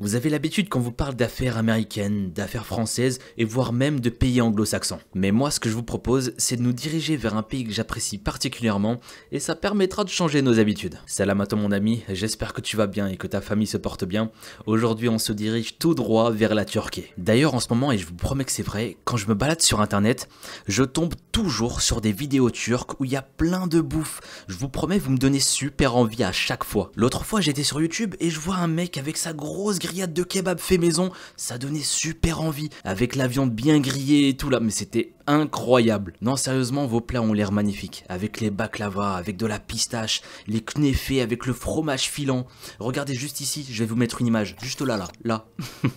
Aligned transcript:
Vous 0.00 0.14
avez 0.14 0.30
l'habitude 0.30 0.68
qu'on 0.68 0.78
vous 0.78 0.92
parle 0.92 1.16
d'affaires 1.16 1.58
américaines, 1.58 2.30
d'affaires 2.30 2.66
françaises 2.66 3.18
et 3.36 3.44
voire 3.44 3.72
même 3.72 3.98
de 3.98 4.10
pays 4.10 4.40
anglo-saxons. 4.40 5.00
Mais 5.12 5.32
moi 5.32 5.50
ce 5.50 5.58
que 5.58 5.68
je 5.68 5.74
vous 5.74 5.82
propose 5.82 6.34
c'est 6.38 6.54
de 6.54 6.62
nous 6.62 6.72
diriger 6.72 7.16
vers 7.16 7.36
un 7.36 7.42
pays 7.42 7.64
que 7.64 7.72
j'apprécie 7.72 8.16
particulièrement 8.16 9.00
et 9.32 9.40
ça 9.40 9.56
permettra 9.56 10.04
de 10.04 10.08
changer 10.08 10.40
nos 10.40 10.60
habitudes. 10.60 11.00
Salam 11.06 11.40
à 11.40 11.46
toi 11.46 11.58
mon 11.58 11.72
ami, 11.72 12.04
j'espère 12.10 12.52
que 12.52 12.60
tu 12.60 12.76
vas 12.76 12.86
bien 12.86 13.08
et 13.08 13.16
que 13.16 13.26
ta 13.26 13.40
famille 13.40 13.66
se 13.66 13.76
porte 13.76 14.04
bien. 14.04 14.30
Aujourd'hui 14.66 15.08
on 15.08 15.18
se 15.18 15.32
dirige 15.32 15.78
tout 15.78 15.96
droit 15.96 16.30
vers 16.30 16.54
la 16.54 16.64
Turquie. 16.64 17.06
D'ailleurs 17.18 17.54
en 17.54 17.60
ce 17.60 17.66
moment 17.70 17.90
et 17.90 17.98
je 17.98 18.06
vous 18.06 18.14
promets 18.14 18.44
que 18.44 18.52
c'est 18.52 18.62
vrai, 18.62 18.98
quand 19.02 19.16
je 19.16 19.26
me 19.26 19.34
balade 19.34 19.62
sur 19.62 19.80
internet, 19.80 20.28
je 20.68 20.84
tombe 20.84 21.14
toujours 21.32 21.80
sur 21.80 22.00
des 22.00 22.12
vidéos 22.12 22.52
turques 22.52 23.00
où 23.00 23.04
il 23.04 23.10
y 23.10 23.16
a 23.16 23.22
plein 23.22 23.66
de 23.66 23.80
bouffe. 23.80 24.20
Je 24.46 24.54
vous 24.58 24.68
promets 24.68 25.00
vous 25.00 25.10
me 25.10 25.18
donnez 25.18 25.40
super 25.40 25.96
envie 25.96 26.22
à 26.22 26.30
chaque 26.30 26.62
fois. 26.62 26.92
L'autre 26.94 27.24
fois 27.24 27.40
j'étais 27.40 27.64
sur 27.64 27.80
YouTube 27.80 28.14
et 28.20 28.30
je 28.30 28.38
vois 28.38 28.58
un 28.58 28.68
mec 28.68 28.96
avec 28.96 29.16
sa 29.16 29.32
grosse 29.32 29.80
de 29.92 30.22
kebab 30.22 30.58
fait 30.58 30.78
maison, 30.78 31.10
ça 31.36 31.58
donnait 31.58 31.80
super 31.80 32.40
envie, 32.40 32.68
avec 32.84 33.16
la 33.16 33.26
viande 33.26 33.52
bien 33.52 33.80
grillée 33.80 34.28
et 34.28 34.36
tout 34.36 34.50
là, 34.50 34.60
mais 34.60 34.70
c'était 34.70 35.14
incroyable. 35.26 36.14
Non, 36.20 36.36
sérieusement, 36.36 36.86
vos 36.86 37.00
plats 37.00 37.22
ont 37.22 37.32
l'air 37.32 37.52
magnifiques, 37.52 38.04
avec 38.08 38.40
les 38.40 38.50
baklava, 38.50 39.14
avec 39.14 39.36
de 39.36 39.46
la 39.46 39.58
pistache, 39.58 40.22
les 40.46 40.60
kneffés, 40.60 41.20
avec 41.20 41.46
le 41.46 41.52
fromage 41.52 42.10
filant. 42.10 42.46
Regardez 42.78 43.14
juste 43.14 43.40
ici, 43.40 43.66
je 43.68 43.78
vais 43.78 43.88
vous 43.88 43.96
mettre 43.96 44.20
une 44.20 44.26
image, 44.26 44.56
juste 44.62 44.82
là, 44.82 44.96
là, 44.96 45.08
là. 45.24 45.46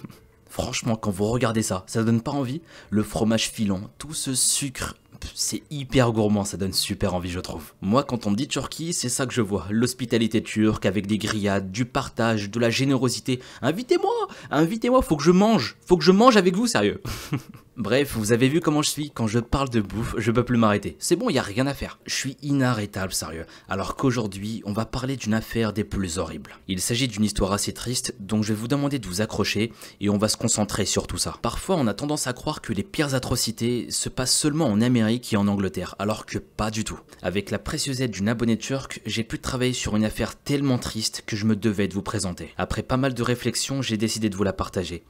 Franchement, 0.49 0.95
quand 0.95 1.11
vous 1.11 1.27
regardez 1.27 1.63
ça, 1.63 1.83
ça 1.87 2.03
donne 2.03 2.21
pas 2.21 2.31
envie 2.31 2.61
Le 2.89 3.03
fromage 3.03 3.49
filant, 3.49 3.81
tout 3.97 4.13
ce 4.13 4.35
sucre 4.35 4.95
c'est 5.33 5.63
hyper 5.69 6.11
gourmand, 6.11 6.43
ça 6.43 6.57
donne 6.57 6.73
super 6.73 7.13
envie 7.13 7.29
je 7.29 7.39
trouve. 7.39 7.73
Moi 7.81 8.03
quand 8.03 8.27
on 8.27 8.31
me 8.31 8.35
dit 8.35 8.47
Turquie, 8.47 8.93
c'est 8.93 9.09
ça 9.09 9.25
que 9.25 9.33
je 9.33 9.41
vois, 9.41 9.65
l'hospitalité 9.69 10.41
turque 10.41 10.85
avec 10.85 11.07
des 11.07 11.17
grillades, 11.17 11.71
du 11.71 11.85
partage, 11.85 12.49
de 12.49 12.59
la 12.59 12.69
générosité. 12.69 13.39
Invitez-moi, 13.61 14.11
invitez-moi, 14.49 15.01
faut 15.01 15.17
que 15.17 15.23
je 15.23 15.31
mange, 15.31 15.77
faut 15.85 15.97
que 15.97 16.03
je 16.03 16.11
mange 16.11 16.37
avec 16.37 16.55
vous 16.55 16.67
sérieux. 16.67 17.01
Bref, 17.77 18.17
vous 18.17 18.33
avez 18.33 18.49
vu 18.49 18.59
comment 18.59 18.81
je 18.81 18.89
suis, 18.89 19.11
quand 19.11 19.27
je 19.27 19.39
parle 19.39 19.69
de 19.69 19.79
bouffe, 19.79 20.13
je 20.17 20.29
peux 20.31 20.43
plus 20.43 20.57
m'arrêter. 20.57 20.97
C'est 20.99 21.15
bon, 21.15 21.29
il 21.29 21.35
y 21.35 21.39
a 21.39 21.41
rien 21.41 21.67
à 21.67 21.73
faire. 21.73 21.99
Je 22.05 22.13
suis 22.13 22.35
inarrêtable, 22.41 23.13
sérieux. 23.13 23.45
Alors 23.69 23.95
qu'aujourd'hui, 23.95 24.61
on 24.65 24.73
va 24.73 24.83
parler 24.83 25.15
d'une 25.15 25.33
affaire 25.33 25.71
des 25.71 25.85
plus 25.85 26.17
horribles. 26.17 26.57
Il 26.67 26.81
s'agit 26.81 27.07
d'une 27.07 27.23
histoire 27.23 27.53
assez 27.53 27.71
triste, 27.71 28.13
donc 28.19 28.43
je 28.43 28.49
vais 28.49 28.59
vous 28.59 28.67
demander 28.67 28.99
de 28.99 29.07
vous 29.07 29.21
accrocher 29.21 29.71
et 30.01 30.09
on 30.09 30.17
va 30.17 30.27
se 30.27 30.35
concentrer 30.35 30.85
sur 30.85 31.07
tout 31.07 31.17
ça. 31.17 31.37
Parfois, 31.41 31.77
on 31.77 31.87
a 31.87 31.93
tendance 31.93 32.27
à 32.27 32.33
croire 32.33 32.59
que 32.59 32.73
les 32.73 32.83
pires 32.83 33.15
atrocités 33.15 33.89
se 33.89 34.09
passent 34.09 34.35
seulement 34.35 34.67
en 34.67 34.81
Amérique 34.81 35.31
et 35.31 35.37
en 35.37 35.47
Angleterre, 35.47 35.95
alors 35.97 36.25
que 36.25 36.39
pas 36.39 36.71
du 36.71 36.83
tout. 36.83 36.99
Avec 37.21 37.51
la 37.51 37.59
précieuse 37.59 38.01
aide 38.01 38.11
d'une 38.11 38.27
abonnée 38.27 38.57
turque, 38.57 38.99
j'ai 39.05 39.23
pu 39.23 39.39
travailler 39.39 39.73
sur 39.73 39.95
une 39.95 40.03
affaire 40.03 40.35
tellement 40.35 40.77
triste 40.77 41.23
que 41.25 41.37
je 41.37 41.45
me 41.45 41.55
devais 41.55 41.87
de 41.87 41.93
vous 41.93 42.01
présenter. 42.01 42.53
Après 42.57 42.83
pas 42.83 42.97
mal 42.97 43.13
de 43.13 43.23
réflexions, 43.23 43.81
j'ai 43.81 43.95
décidé 43.95 44.29
de 44.29 44.35
vous 44.35 44.43
la 44.43 44.51
partager. 44.51 45.05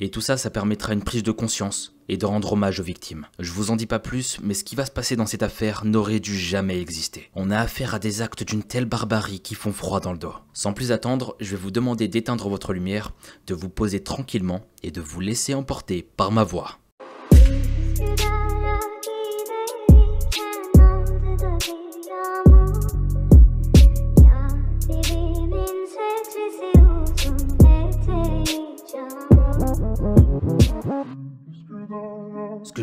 Et 0.00 0.10
tout 0.10 0.22
ça, 0.22 0.38
ça 0.38 0.48
permettra 0.48 0.94
une 0.94 1.04
prise 1.04 1.22
de 1.22 1.30
conscience, 1.30 1.95
et 2.08 2.16
de 2.16 2.26
rendre 2.26 2.52
hommage 2.52 2.80
aux 2.80 2.84
victimes. 2.84 3.26
Je 3.38 3.52
vous 3.52 3.70
en 3.70 3.76
dis 3.76 3.86
pas 3.86 3.98
plus, 3.98 4.38
mais 4.42 4.54
ce 4.54 4.64
qui 4.64 4.76
va 4.76 4.86
se 4.86 4.90
passer 4.90 5.16
dans 5.16 5.26
cette 5.26 5.42
affaire 5.42 5.84
n'aurait 5.84 6.20
dû 6.20 6.36
jamais 6.36 6.80
exister. 6.80 7.30
On 7.34 7.50
a 7.50 7.58
affaire 7.58 7.94
à 7.94 7.98
des 7.98 8.22
actes 8.22 8.44
d'une 8.44 8.62
telle 8.62 8.84
barbarie 8.84 9.40
qui 9.40 9.54
font 9.54 9.72
froid 9.72 10.00
dans 10.00 10.12
le 10.12 10.18
dos. 10.18 10.34
Sans 10.52 10.72
plus 10.72 10.92
attendre, 10.92 11.36
je 11.40 11.50
vais 11.50 11.62
vous 11.62 11.70
demander 11.70 12.08
d'éteindre 12.08 12.48
votre 12.48 12.72
lumière, 12.72 13.12
de 13.46 13.54
vous 13.54 13.68
poser 13.68 14.02
tranquillement 14.02 14.66
et 14.82 14.90
de 14.90 15.00
vous 15.00 15.20
laisser 15.20 15.54
emporter 15.54 16.02
par 16.16 16.32
ma 16.32 16.44
voix. 16.44 16.78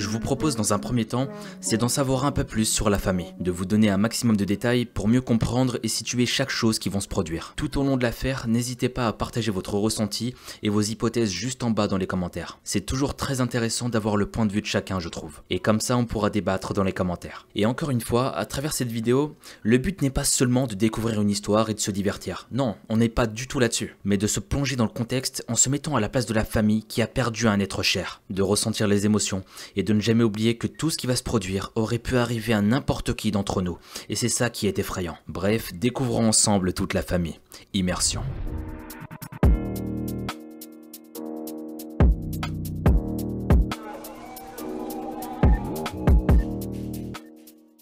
Je 0.04 0.10
vous 0.10 0.20
propose 0.20 0.58
dans 0.58 0.74
un 0.74 0.80
premier 0.80 1.06
temps, 1.06 1.30
c'est 1.62 1.78
d'en 1.78 1.88
savoir 1.88 2.26
un 2.26 2.34
peu 2.34 2.44
plus 2.44 2.66
sur 2.66 2.90
la 2.90 3.00
famille, 3.00 3.34
de 3.40 3.52
vous 3.52 3.64
donner 3.64 3.90
un 3.90 3.98
maximum 3.98 4.36
de 4.36 4.44
détails 4.44 4.84
pour 4.84 5.08
mieux 5.08 5.22
comprendre 5.22 5.80
et 5.82 5.88
situer 5.88 6.26
chaque 6.26 6.50
chose 6.50 6.78
qui 6.78 6.90
vont 6.90 7.00
se 7.00 7.08
produire. 7.08 7.54
Tout 7.56 7.80
au 7.80 7.84
long 7.84 7.96
de 7.96 8.04
l'affaire, 8.04 8.46
n'hésitez 8.50 8.90
pas 8.90 9.08
à 9.08 9.14
partager 9.14 9.50
votre 9.50 9.76
ressenti 9.76 10.36
et 10.62 10.68
vos 10.68 10.82
hypothèses 10.82 11.32
juste 11.32 11.64
en 11.64 11.72
bas 11.72 11.88
dans 11.88 11.96
les 11.96 12.06
commentaires. 12.06 12.60
C'est 12.66 12.86
toujours 12.86 13.16
très 13.16 13.40
intéressant 13.40 13.88
d'avoir 13.88 14.18
le 14.18 14.26
point 14.26 14.46
de 14.46 14.52
vue 14.52 14.60
de 14.60 14.66
chacun, 14.66 15.00
je 15.00 15.08
trouve. 15.08 15.40
Et 15.50 15.60
comme 15.60 15.80
ça, 15.80 15.96
on 15.96 16.04
pourra 16.04 16.30
débattre 16.30 16.74
dans 16.74 16.84
les 16.84 16.92
commentaires. 16.92 17.48
Et 17.56 17.66
encore 17.66 17.90
une 17.90 18.02
fois, 18.02 18.36
à 18.36 18.46
travers 18.46 18.74
cette 18.74 18.92
vidéo, 18.92 19.38
le 19.62 19.78
but 19.78 20.02
n'est 20.02 20.10
pas 20.10 20.26
seulement 20.26 20.68
de 20.68 20.76
découvrir 20.76 21.22
une 21.22 21.30
histoire 21.30 21.70
et 21.70 21.74
de 21.76 21.80
se 21.80 21.92
divertir. 21.92 22.50
Non, 22.52 22.76
on 22.90 22.98
n'est 22.98 23.08
pas 23.08 23.26
du 23.26 23.48
tout 23.48 23.60
là-dessus. 23.60 23.96
Mais 24.04 24.18
de 24.18 24.28
se 24.28 24.42
plonger 24.42 24.76
dans 24.76 24.84
le 24.84 24.90
contexte 24.90 25.46
en 25.48 25.56
se 25.56 25.70
mettant 25.70 25.96
à 25.96 26.02
la 26.02 26.10
place 26.10 26.26
de 26.26 26.34
la 26.34 26.44
famille 26.44 26.84
qui 26.84 27.02
a 27.02 27.08
perdu 27.08 27.48
un 27.48 27.62
être 27.62 27.84
cher. 27.84 28.22
De 28.30 28.42
ressentir 28.42 28.90
les 28.90 29.06
émotions 29.06 29.46
et 29.78 29.84
de 29.84 29.93
ne 29.94 30.02
jamais 30.02 30.24
oublier 30.24 30.58
que 30.58 30.68
tout 30.68 30.90
ce 30.90 30.98
qui 30.98 31.08
va 31.08 31.16
se 31.16 31.24
produire 31.24 31.72
aurait 31.76 32.00
pu 32.00 32.18
arriver 32.18 32.54
à 32.54 32.62
n'importe 32.62 33.14
qui 33.16 33.32
d'entre 33.32 33.62
nous. 33.62 33.78
Et 34.10 34.16
c'est 34.16 34.30
ça 34.30 34.50
qui 34.50 34.68
est 34.68 34.80
effrayant. 34.80 35.18
Bref, 35.28 35.74
découvrons 35.74 36.28
ensemble 36.28 36.74
toute 36.74 36.94
la 36.94 37.02
famille. 37.02 37.40
Immersion. 37.74 38.24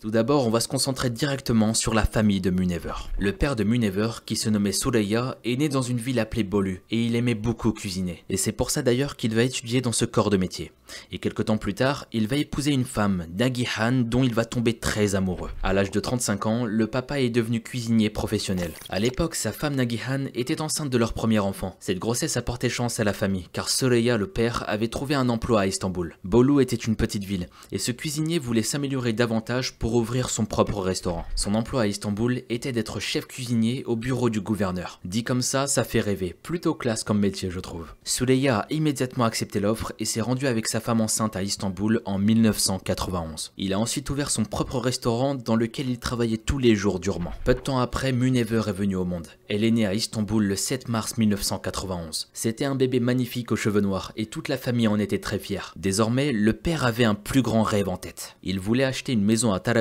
Tout 0.02 0.10
d'abord, 0.10 0.48
on 0.48 0.50
va 0.50 0.62
se 0.62 0.68
concentrer 0.68 1.12
directement 1.12 1.76
sur 1.76 1.94
la 1.94 2.06
famille 2.06 2.42
de 2.42 2.50
Munever. 2.50 2.96
Le 3.20 3.34
père 3.34 3.56
de 3.56 3.64
Munever, 3.64 4.10
qui 4.26 4.36
se 4.36 4.50
nommait 4.50 4.72
Soleya, 4.72 5.38
est 5.46 5.58
né 5.58 5.70
dans 5.70 5.84
une 5.84 6.00
ville 6.00 6.20
appelée 6.20 6.44
Bolu, 6.44 6.82
et 6.90 7.06
il 7.06 7.16
aimait 7.16 7.36
beaucoup 7.36 7.72
cuisiner. 7.72 8.24
Et 8.28 8.36
c'est 8.36 8.52
pour 8.52 8.72
ça 8.72 8.82
d'ailleurs 8.82 9.16
qu'il 9.16 9.36
va 9.36 9.44
étudier 9.44 9.80
dans 9.80 9.92
ce 9.92 10.06
corps 10.06 10.32
de 10.32 10.38
métier. 10.38 10.72
Et 11.12 11.20
quelques 11.20 11.46
temps 11.46 11.60
plus 11.60 11.76
tard, 11.76 12.08
il 12.12 12.28
va 12.28 12.36
épouser 12.38 12.72
une 12.72 12.84
femme, 12.84 13.28
Nagihan, 13.38 13.92
dont 13.92 14.24
il 14.24 14.34
va 14.34 14.44
tomber 14.44 14.74
très 14.74 15.14
amoureux. 15.14 15.52
À 15.62 15.72
l'âge 15.72 15.92
de 15.92 16.00
35 16.00 16.46
ans, 16.48 16.66
le 16.66 16.88
papa 16.88 17.22
est 17.22 17.30
devenu 17.30 17.62
cuisinier 17.62 18.10
professionnel. 18.10 18.72
À 18.90 19.00
l'époque, 19.00 19.36
sa 19.36 19.52
femme 19.52 19.76
Nagihan 19.76 20.26
était 20.34 20.62
enceinte 20.62 20.90
de 20.90 20.98
leur 20.98 21.14
premier 21.14 21.40
enfant. 21.40 21.76
Cette 21.80 22.00
grossesse 22.00 22.38
a 22.38 22.42
porté 22.42 22.70
chance 22.70 23.00
à 23.00 23.04
la 23.04 23.14
famille, 23.14 23.48
car 23.54 23.70
Soleya, 23.70 24.18
le 24.18 24.28
père, 24.28 24.66
avait 24.68 24.88
trouvé 24.88 25.14
un 25.14 25.30
emploi 25.30 25.62
à 25.62 25.68
Istanbul. 25.68 26.18
Bolu 26.24 26.60
était 26.60 26.76
une 26.76 26.96
petite 26.96 27.24
ville, 27.24 27.46
et 27.72 27.78
ce 27.78 27.92
cuisinier 27.92 28.40
voulait 28.40 28.64
s'améliorer 28.64 29.14
davantage 29.14 29.78
pour 29.78 29.91
ouvrir 29.96 30.29
son 30.29 30.46
propre 30.46 30.79
restaurant. 30.79 31.25
Son 31.35 31.56
emploi 31.56 31.84
à 31.84 31.88
Istanbul 31.88 32.44
était 32.50 32.72
d'être 32.72 33.00
chef 33.00 33.28
cuisinier 33.28 33.84
au 33.85 33.96
bureau 33.96 34.29
du 34.29 34.41
gouverneur. 34.41 35.00
Dit 35.06 35.24
comme 35.24 35.41
ça, 35.41 35.68
ça 35.68 35.84
fait 35.84 36.00
rêver. 36.00 36.35
Plutôt 36.41 36.74
classe 36.74 37.03
comme 37.03 37.19
métier, 37.19 37.50
je 37.50 37.59
trouve. 37.59 37.88
Suleya 38.03 38.59
a 38.59 38.66
immédiatement 38.69 39.25
accepté 39.25 39.59
l'offre 39.59 39.94
et 40.00 40.06
s'est 40.06 40.22
rendu 40.22 40.47
avec 40.47 40.68
sa 40.68 40.79
femme 40.79 41.02
enceinte 41.02 41.35
à 41.35 41.44
Istanbul 41.44 42.02
en 42.06 42.18
1991. 42.18 43.53
Il 43.57 43.74
a 43.74 43.79
ensuite 43.79 44.09
ouvert 44.09 44.31
son 44.31 44.46
propre 44.46 44.79
restaurant 44.79 45.35
dans 45.35 45.56
lequel 45.56 45.90
il 45.90 46.00
travaillait 46.00 46.38
tous 46.38 46.58
les 46.58 46.75
jours 46.75 47.00
durement. 47.00 47.34
Peu 47.44 47.53
de 47.53 47.59
temps 47.59 47.79
après, 47.79 48.12
Munever 48.12 48.63
est 48.68 48.72
venue 48.72 48.96
au 48.96 49.06
monde. 49.06 49.28
Elle 49.50 49.63
est 49.63 49.72
née 49.72 49.85
à 49.85 49.94
Istanbul 49.94 50.46
le 50.46 50.56
7 50.56 50.88
mars 50.88 51.18
1991. 51.18 52.29
C'était 52.34 52.66
un 52.66 52.75
bébé 52.75 53.00
magnifique 53.00 53.52
aux 53.52 53.56
cheveux 53.56 53.81
noirs 53.81 54.13
et 54.16 54.25
toute 54.25 54.47
la 54.47 54.58
famille 54.58 54.88
en 54.88 55.00
était 55.00 55.19
très 55.19 55.40
fière. 55.40 55.73
Désormais, 55.75 56.31
le 56.31 56.53
père 56.53 56.85
avait 56.85 57.03
un 57.03 57.16
plus 57.16 57.41
grand 57.41 57.63
rêve 57.63 57.90
en 57.90 57.97
tête. 57.97 58.38
Il 58.44 58.59
voulait 58.59 58.84
acheter 58.84 59.13
une 59.13 59.23
maison 59.23 59.52
à 59.53 59.59
Tarabya 59.59 59.81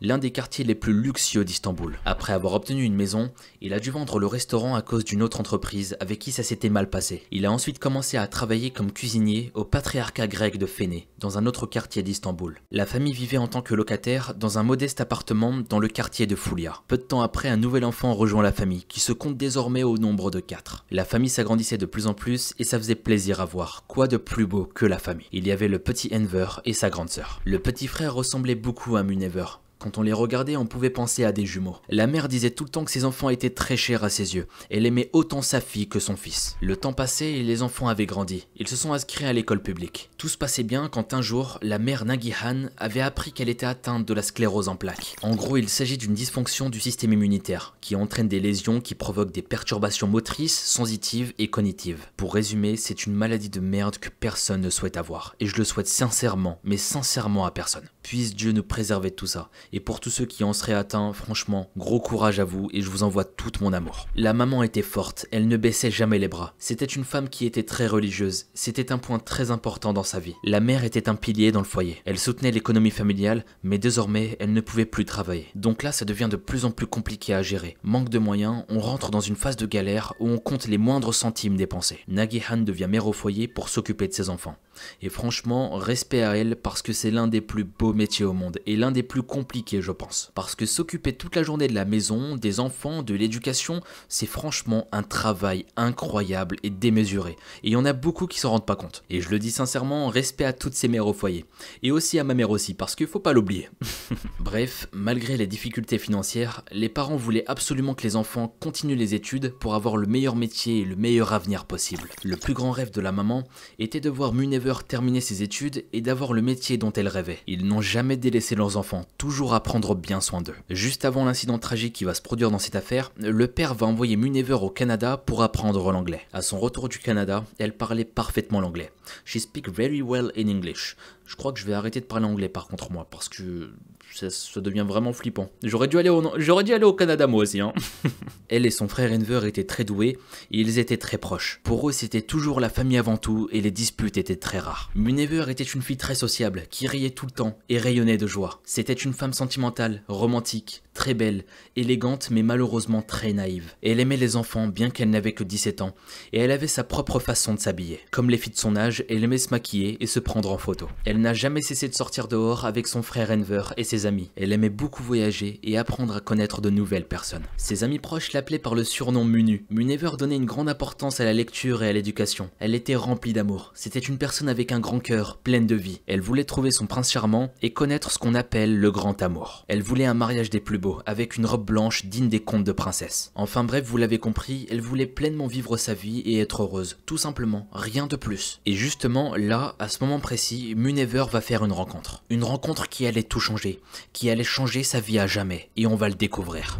l'un 0.00 0.18
des 0.18 0.30
quartiers 0.30 0.64
les 0.64 0.74
plus 0.74 0.92
luxueux 0.92 1.44
d'Istanbul. 1.44 1.98
Après 2.04 2.32
avoir 2.32 2.54
obtenu 2.54 2.84
une 2.84 2.94
maison, 2.94 3.30
il 3.60 3.74
a 3.74 3.80
dû 3.80 3.90
vendre 3.90 4.18
le 4.18 4.26
restaurant 4.26 4.74
à 4.74 4.82
cause 4.82 5.04
d'une 5.04 5.22
autre 5.22 5.40
entreprise 5.40 5.96
avec 6.00 6.18
qui 6.18 6.32
ça 6.32 6.42
s'était 6.42 6.68
mal 6.68 6.90
passé. 6.90 7.22
Il 7.30 7.46
a 7.46 7.52
ensuite 7.52 7.78
commencé 7.78 8.16
à 8.16 8.26
travailler 8.26 8.70
comme 8.70 8.92
cuisinier 8.92 9.50
au 9.54 9.64
patriarcat 9.64 10.26
grec 10.26 10.58
de 10.58 10.66
Féné, 10.66 11.08
dans 11.18 11.38
un 11.38 11.46
autre 11.46 11.66
quartier 11.66 12.02
d'Istanbul. 12.02 12.58
La 12.70 12.86
famille 12.86 13.12
vivait 13.12 13.38
en 13.38 13.48
tant 13.48 13.62
que 13.62 13.74
locataire 13.74 14.34
dans 14.34 14.58
un 14.58 14.62
modeste 14.62 15.00
appartement 15.00 15.54
dans 15.68 15.78
le 15.78 15.88
quartier 15.88 16.26
de 16.26 16.36
Foulia. 16.36 16.82
Peu 16.88 16.96
de 16.96 17.02
temps 17.02 17.22
après, 17.22 17.48
un 17.48 17.56
nouvel 17.56 17.84
enfant 17.84 18.14
rejoint 18.14 18.42
la 18.42 18.52
famille, 18.52 18.84
qui 18.88 19.00
se 19.00 19.12
compte 19.12 19.36
désormais 19.36 19.82
au 19.82 19.98
nombre 19.98 20.30
de 20.30 20.40
4. 20.40 20.84
La 20.90 21.04
famille 21.04 21.30
s'agrandissait 21.30 21.78
de 21.78 21.86
plus 21.86 22.06
en 22.06 22.14
plus 22.14 22.54
et 22.58 22.64
ça 22.64 22.78
faisait 22.78 22.94
plaisir 22.94 23.40
à 23.40 23.44
voir. 23.44 23.84
Quoi 23.86 24.06
de 24.06 24.16
plus 24.16 24.46
beau 24.46 24.64
que 24.64 24.86
la 24.86 24.98
famille 24.98 25.26
Il 25.32 25.46
y 25.46 25.52
avait 25.52 25.68
le 25.68 25.78
petit 25.78 26.10
Enver 26.14 26.60
et 26.64 26.72
sa 26.72 26.90
grande 26.90 27.08
sœur. 27.08 27.40
Le 27.44 27.58
petit 27.58 27.86
frère 27.86 28.14
ressemblait 28.14 28.54
beaucoup 28.54 28.96
à 28.96 29.02
Munever, 29.24 29.63
quand 29.84 29.98
on 29.98 30.02
les 30.02 30.14
regardait, 30.14 30.56
on 30.56 30.64
pouvait 30.64 30.88
penser 30.88 31.24
à 31.24 31.32
des 31.32 31.44
jumeaux. 31.44 31.76
La 31.90 32.06
mère 32.06 32.28
disait 32.28 32.48
tout 32.48 32.64
le 32.64 32.70
temps 32.70 32.86
que 32.86 32.90
ses 32.90 33.04
enfants 33.04 33.28
étaient 33.28 33.50
très 33.50 33.76
chers 33.76 34.02
à 34.02 34.08
ses 34.08 34.34
yeux. 34.34 34.46
Elle 34.70 34.86
aimait 34.86 35.10
autant 35.12 35.42
sa 35.42 35.60
fille 35.60 35.88
que 35.88 35.98
son 35.98 36.16
fils. 36.16 36.56
Le 36.62 36.74
temps 36.74 36.94
passait 36.94 37.34
et 37.34 37.42
les 37.42 37.60
enfants 37.60 37.88
avaient 37.88 38.06
grandi. 38.06 38.46
Ils 38.56 38.66
se 38.66 38.76
sont 38.76 38.94
inscrits 38.94 39.26
à 39.26 39.34
l'école 39.34 39.60
publique. 39.60 40.08
Tout 40.16 40.28
se 40.28 40.38
passait 40.38 40.62
bien 40.62 40.88
quand 40.88 41.12
un 41.12 41.20
jour, 41.20 41.58
la 41.60 41.78
mère 41.78 42.06
Nagihan 42.06 42.70
avait 42.78 43.02
appris 43.02 43.32
qu'elle 43.32 43.50
était 43.50 43.66
atteinte 43.66 44.08
de 44.08 44.14
la 44.14 44.22
sclérose 44.22 44.70
en 44.70 44.76
plaques. 44.76 45.16
En 45.20 45.36
gros, 45.36 45.58
il 45.58 45.68
s'agit 45.68 45.98
d'une 45.98 46.14
dysfonction 46.14 46.70
du 46.70 46.80
système 46.80 47.12
immunitaire 47.12 47.76
qui 47.82 47.94
entraîne 47.94 48.28
des 48.28 48.40
lésions 48.40 48.80
qui 48.80 48.94
provoquent 48.94 49.32
des 49.32 49.42
perturbations 49.42 50.08
motrices, 50.08 50.58
sensitives 50.58 51.34
et 51.36 51.50
cognitives. 51.50 52.06
Pour 52.16 52.32
résumer, 52.32 52.78
c'est 52.78 53.04
une 53.04 53.12
maladie 53.12 53.50
de 53.50 53.60
merde 53.60 53.98
que 53.98 54.08
personne 54.08 54.62
ne 54.62 54.70
souhaite 54.70 54.96
avoir. 54.96 55.36
Et 55.40 55.46
je 55.46 55.56
le 55.56 55.64
souhaite 55.64 55.88
sincèrement, 55.88 56.58
mais 56.64 56.78
sincèrement 56.78 57.44
à 57.44 57.50
personne. 57.50 57.90
Puisse 58.02 58.34
Dieu 58.34 58.52
nous 58.52 58.62
préserver 58.62 59.10
de 59.10 59.14
tout 59.14 59.26
ça 59.26 59.50
Et 59.76 59.80
pour 59.80 59.98
tous 59.98 60.10
ceux 60.10 60.24
qui 60.24 60.44
en 60.44 60.52
seraient 60.52 60.72
atteints, 60.72 61.12
franchement, 61.12 61.68
gros 61.76 61.98
courage 61.98 62.38
à 62.38 62.44
vous 62.44 62.68
et 62.72 62.80
je 62.80 62.88
vous 62.88 63.02
envoie 63.02 63.24
tout 63.24 63.50
mon 63.60 63.72
amour. 63.72 64.06
La 64.14 64.32
maman 64.32 64.62
était 64.62 64.82
forte, 64.82 65.26
elle 65.32 65.48
ne 65.48 65.56
baissait 65.56 65.90
jamais 65.90 66.20
les 66.20 66.28
bras. 66.28 66.54
C'était 66.60 66.84
une 66.84 67.02
femme 67.02 67.28
qui 67.28 67.44
était 67.44 67.64
très 67.64 67.88
religieuse, 67.88 68.46
c'était 68.54 68.92
un 68.92 68.98
point 68.98 69.18
très 69.18 69.50
important 69.50 69.92
dans 69.92 70.04
sa 70.04 70.20
vie. 70.20 70.36
La 70.44 70.60
mère 70.60 70.84
était 70.84 71.08
un 71.08 71.16
pilier 71.16 71.50
dans 71.50 71.58
le 71.58 71.64
foyer. 71.64 72.00
Elle 72.04 72.20
soutenait 72.20 72.52
l'économie 72.52 72.92
familiale, 72.92 73.44
mais 73.64 73.78
désormais, 73.78 74.36
elle 74.38 74.52
ne 74.52 74.60
pouvait 74.60 74.84
plus 74.84 75.06
travailler. 75.06 75.48
Donc 75.56 75.82
là, 75.82 75.90
ça 75.90 76.04
devient 76.04 76.28
de 76.30 76.36
plus 76.36 76.64
en 76.64 76.70
plus 76.70 76.86
compliqué 76.86 77.34
à 77.34 77.42
gérer. 77.42 77.76
Manque 77.82 78.10
de 78.10 78.20
moyens, 78.20 78.62
on 78.68 78.78
rentre 78.78 79.10
dans 79.10 79.18
une 79.18 79.34
phase 79.34 79.56
de 79.56 79.66
galère 79.66 80.14
où 80.20 80.28
on 80.28 80.38
compte 80.38 80.68
les 80.68 80.78
moindres 80.78 81.12
centimes 81.12 81.56
dépensés. 81.56 81.98
Nagihan 82.06 82.58
devient 82.58 82.86
mère 82.88 83.08
au 83.08 83.12
foyer 83.12 83.48
pour 83.48 83.68
s'occuper 83.68 84.06
de 84.06 84.12
ses 84.12 84.30
enfants. 84.30 84.54
Et 85.02 85.08
franchement, 85.08 85.76
respect 85.76 86.22
à 86.22 86.36
elle 86.36 86.56
parce 86.56 86.82
que 86.82 86.92
c'est 86.92 87.10
l'un 87.10 87.26
des 87.26 87.40
plus 87.40 87.64
beaux 87.64 87.92
métiers 87.92 88.24
au 88.24 88.32
monde 88.32 88.58
et 88.66 88.76
l'un 88.76 88.90
des 88.90 89.02
plus 89.02 89.22
compliqués, 89.22 89.63
je 89.72 89.92
pense. 89.92 90.30
Parce 90.34 90.54
que 90.54 90.66
s'occuper 90.66 91.12
toute 91.12 91.36
la 91.36 91.42
journée 91.42 91.68
de 91.68 91.74
la 91.74 91.84
maison, 91.84 92.36
des 92.36 92.60
enfants, 92.60 93.02
de 93.02 93.14
l'éducation, 93.14 93.80
c'est 94.08 94.26
franchement 94.26 94.86
un 94.92 95.02
travail 95.02 95.66
incroyable 95.76 96.56
et 96.62 96.70
démesuré. 96.70 97.32
Et 97.62 97.68
il 97.68 97.72
y 97.72 97.76
en 97.76 97.84
a 97.84 97.92
beaucoup 97.92 98.26
qui 98.26 98.38
s'en 98.38 98.50
rendent 98.50 98.66
pas 98.66 98.76
compte. 98.76 99.04
Et 99.10 99.20
je 99.20 99.30
le 99.30 99.38
dis 99.38 99.50
sincèrement, 99.50 100.08
respect 100.08 100.44
à 100.44 100.52
toutes 100.52 100.74
ces 100.74 100.88
mères 100.88 101.06
au 101.06 101.12
foyer. 101.12 101.44
Et 101.82 101.90
aussi 101.90 102.18
à 102.18 102.24
ma 102.24 102.34
mère 102.34 102.50
aussi, 102.50 102.74
parce 102.74 102.94
qu'il 102.94 103.06
faut 103.06 103.20
pas 103.20 103.32
l'oublier. 103.32 103.68
Bref, 104.40 104.88
malgré 104.92 105.36
les 105.36 105.46
difficultés 105.46 105.98
financières, 105.98 106.62
les 106.70 106.88
parents 106.88 107.16
voulaient 107.16 107.44
absolument 107.46 107.94
que 107.94 108.02
les 108.02 108.16
enfants 108.16 108.54
continuent 108.60 108.96
les 108.96 109.14
études 109.14 109.54
pour 109.60 109.74
avoir 109.74 109.96
le 109.96 110.06
meilleur 110.06 110.36
métier 110.36 110.80
et 110.80 110.84
le 110.84 110.96
meilleur 110.96 111.32
avenir 111.32 111.64
possible. 111.64 112.08
Le 112.22 112.36
plus 112.36 112.54
grand 112.54 112.70
rêve 112.70 112.90
de 112.90 113.00
la 113.00 113.12
maman 113.12 113.44
était 113.78 114.00
de 114.00 114.10
voir 114.10 114.32
Munever 114.32 114.74
terminer 114.86 115.20
ses 115.20 115.42
études 115.42 115.84
et 115.92 116.00
d'avoir 116.00 116.32
le 116.32 116.42
métier 116.42 116.78
dont 116.78 116.92
elle 116.92 117.08
rêvait. 117.08 117.40
Ils 117.46 117.66
n'ont 117.66 117.80
jamais 117.80 118.16
délaissé 118.16 118.54
leurs 118.54 118.76
enfants, 118.76 119.04
toujours 119.18 119.43
à 119.52 119.60
prendre 119.60 119.94
bien 119.94 120.22
soin 120.22 120.40
d'eux. 120.40 120.54
Juste 120.70 121.04
avant 121.04 121.26
l'incident 121.26 121.58
tragique 121.58 121.92
qui 121.92 122.04
va 122.04 122.14
se 122.14 122.22
produire 122.22 122.50
dans 122.50 122.58
cette 122.58 122.76
affaire, 122.76 123.12
le 123.18 123.46
père 123.46 123.74
va 123.74 123.86
envoyer 123.86 124.16
Munever 124.16 124.54
au 124.54 124.70
Canada 124.70 125.18
pour 125.18 125.42
apprendre 125.42 125.92
l'anglais. 125.92 126.22
À 126.32 126.40
son 126.40 126.58
retour 126.58 126.88
du 126.88 126.98
Canada, 126.98 127.44
elle 127.58 127.76
parlait 127.76 128.06
parfaitement 128.06 128.60
l'anglais. 128.60 128.90
She 129.26 129.38
speak 129.38 129.68
very 129.68 130.00
well 130.00 130.32
in 130.36 130.48
English. 130.48 130.96
Je 131.26 131.36
crois 131.36 131.52
que 131.52 131.58
je 131.58 131.66
vais 131.66 131.72
arrêter 131.72 132.00
de 132.00 132.04
parler 132.04 132.26
anglais 132.26 132.48
par 132.48 132.68
contre 132.68 132.92
moi, 132.92 133.06
parce 133.10 133.28
que 133.28 133.70
ça, 134.12 134.60
devient 134.60 134.84
vraiment 134.86 135.12
flippant. 135.12 135.50
J'aurais 135.62 135.88
dû 135.88 135.98
aller 135.98 136.08
au, 136.08 136.22
dû 136.62 136.72
aller 136.72 136.84
au 136.84 136.92
Canada 136.92 137.26
moi 137.26 137.42
aussi. 137.42 137.60
Hein. 137.60 137.72
Elle 138.48 138.66
et 138.66 138.70
son 138.70 138.86
frère 138.86 139.12
Enver 139.12 139.44
étaient 139.44 139.64
très 139.64 139.84
doués 139.84 140.18
et 140.50 140.60
ils 140.60 140.78
étaient 140.78 140.96
très 140.96 141.18
proches. 141.18 141.60
Pour 141.64 141.88
eux, 141.88 141.92
c'était 141.92 142.22
toujours 142.22 142.60
la 142.60 142.68
famille 142.68 142.98
avant 142.98 143.16
tout 143.16 143.48
et 143.50 143.60
les 143.60 143.70
disputes 143.70 144.16
étaient 144.16 144.36
très 144.36 144.58
rares. 144.58 144.90
Munever 144.94 145.46
était 145.48 145.64
une 145.64 145.82
fille 145.82 145.96
très 145.96 146.14
sociable, 146.14 146.64
qui 146.70 146.86
riait 146.86 147.10
tout 147.10 147.26
le 147.26 147.32
temps 147.32 147.58
et 147.68 147.78
rayonnait 147.78 148.18
de 148.18 148.26
joie. 148.26 148.60
C'était 148.64 148.92
une 148.92 149.12
femme 149.12 149.32
sentimentale, 149.32 150.02
romantique, 150.06 150.83
très 150.94 151.14
belle, 151.14 151.44
élégante 151.76 152.30
mais 152.30 152.42
malheureusement 152.42 153.02
très 153.02 153.32
naïve. 153.32 153.72
Elle 153.82 154.00
aimait 154.00 154.16
les 154.16 154.36
enfants 154.36 154.68
bien 154.68 154.90
qu'elle 154.90 155.10
n'avait 155.10 155.32
que 155.32 155.44
17 155.44 155.82
ans 155.82 155.94
et 156.32 156.38
elle 156.38 156.50
avait 156.50 156.66
sa 156.66 156.84
propre 156.84 157.18
façon 157.18 157.54
de 157.54 157.60
s'habiller. 157.60 158.00
Comme 158.10 158.30
les 158.30 158.38
filles 158.38 158.52
de 158.52 158.58
son 158.58 158.76
âge, 158.76 159.04
elle 159.08 159.24
aimait 159.24 159.38
se 159.38 159.50
maquiller 159.50 159.96
et 160.00 160.06
se 160.06 160.20
prendre 160.20 160.50
en 160.50 160.58
photo. 160.58 160.88
Elle 161.04 161.20
n'a 161.20 161.34
jamais 161.34 161.62
cessé 161.62 161.88
de 161.88 161.94
sortir 161.94 162.28
dehors 162.28 162.64
avec 162.64 162.86
son 162.86 163.02
frère 163.02 163.30
Enver 163.30 163.74
et 163.76 163.84
ses 163.84 164.06
amis. 164.06 164.30
Elle 164.36 164.52
aimait 164.52 164.70
beaucoup 164.70 165.02
voyager 165.02 165.60
et 165.62 165.76
apprendre 165.76 166.16
à 166.16 166.20
connaître 166.20 166.60
de 166.60 166.70
nouvelles 166.70 167.06
personnes. 167.06 167.44
Ses 167.56 167.84
amis 167.84 167.98
proches 167.98 168.32
l'appelaient 168.32 168.58
par 168.58 168.74
le 168.74 168.84
surnom 168.84 169.24
Munu. 169.24 169.66
Munever 169.70 170.12
donnait 170.18 170.36
une 170.36 170.46
grande 170.46 170.68
importance 170.68 171.20
à 171.20 171.24
la 171.24 171.32
lecture 171.32 171.82
et 171.82 171.88
à 171.88 171.92
l'éducation. 171.92 172.50
Elle 172.60 172.74
était 172.74 172.94
remplie 172.94 173.32
d'amour. 173.32 173.72
C'était 173.74 173.98
une 173.98 174.18
personne 174.18 174.48
avec 174.48 174.72
un 174.72 174.80
grand 174.80 175.00
cœur, 175.00 175.38
pleine 175.38 175.66
de 175.66 175.74
vie. 175.74 176.00
Elle 176.06 176.20
voulait 176.20 176.44
trouver 176.44 176.70
son 176.70 176.86
prince 176.86 177.10
charmant 177.10 177.52
et 177.62 177.72
connaître 177.72 178.10
ce 178.10 178.18
qu'on 178.18 178.34
appelle 178.34 178.78
le 178.78 178.90
grand 178.90 179.20
amour. 179.22 179.64
Elle 179.68 179.82
voulait 179.82 180.04
un 180.04 180.14
mariage 180.14 180.50
des 180.50 180.60
plus 180.60 180.78
avec 181.06 181.36
une 181.36 181.46
robe 181.46 181.64
blanche 181.64 182.06
digne 182.06 182.28
des 182.28 182.40
contes 182.40 182.64
de 182.64 182.72
princesse. 182.72 183.32
Enfin 183.34 183.64
bref, 183.64 183.84
vous 183.86 183.96
l'avez 183.96 184.18
compris, 184.18 184.66
elle 184.70 184.80
voulait 184.80 185.06
pleinement 185.06 185.46
vivre 185.46 185.76
sa 185.76 185.94
vie 185.94 186.20
et 186.20 186.40
être 186.40 186.62
heureuse. 186.62 186.98
Tout 187.06 187.16
simplement, 187.16 187.68
rien 187.72 188.06
de 188.06 188.16
plus. 188.16 188.60
Et 188.66 188.74
justement, 188.74 189.34
là, 189.36 189.74
à 189.78 189.88
ce 189.88 190.02
moment 190.02 190.20
précis, 190.20 190.74
Munever 190.76 191.24
va 191.30 191.40
faire 191.40 191.64
une 191.64 191.72
rencontre. 191.72 192.22
Une 192.30 192.44
rencontre 192.44 192.88
qui 192.88 193.06
allait 193.06 193.22
tout 193.22 193.40
changer, 193.40 193.80
qui 194.12 194.30
allait 194.30 194.44
changer 194.44 194.82
sa 194.82 195.00
vie 195.00 195.18
à 195.18 195.26
jamais, 195.26 195.70
et 195.76 195.86
on 195.86 195.96
va 195.96 196.08
le 196.08 196.14
découvrir. 196.14 196.78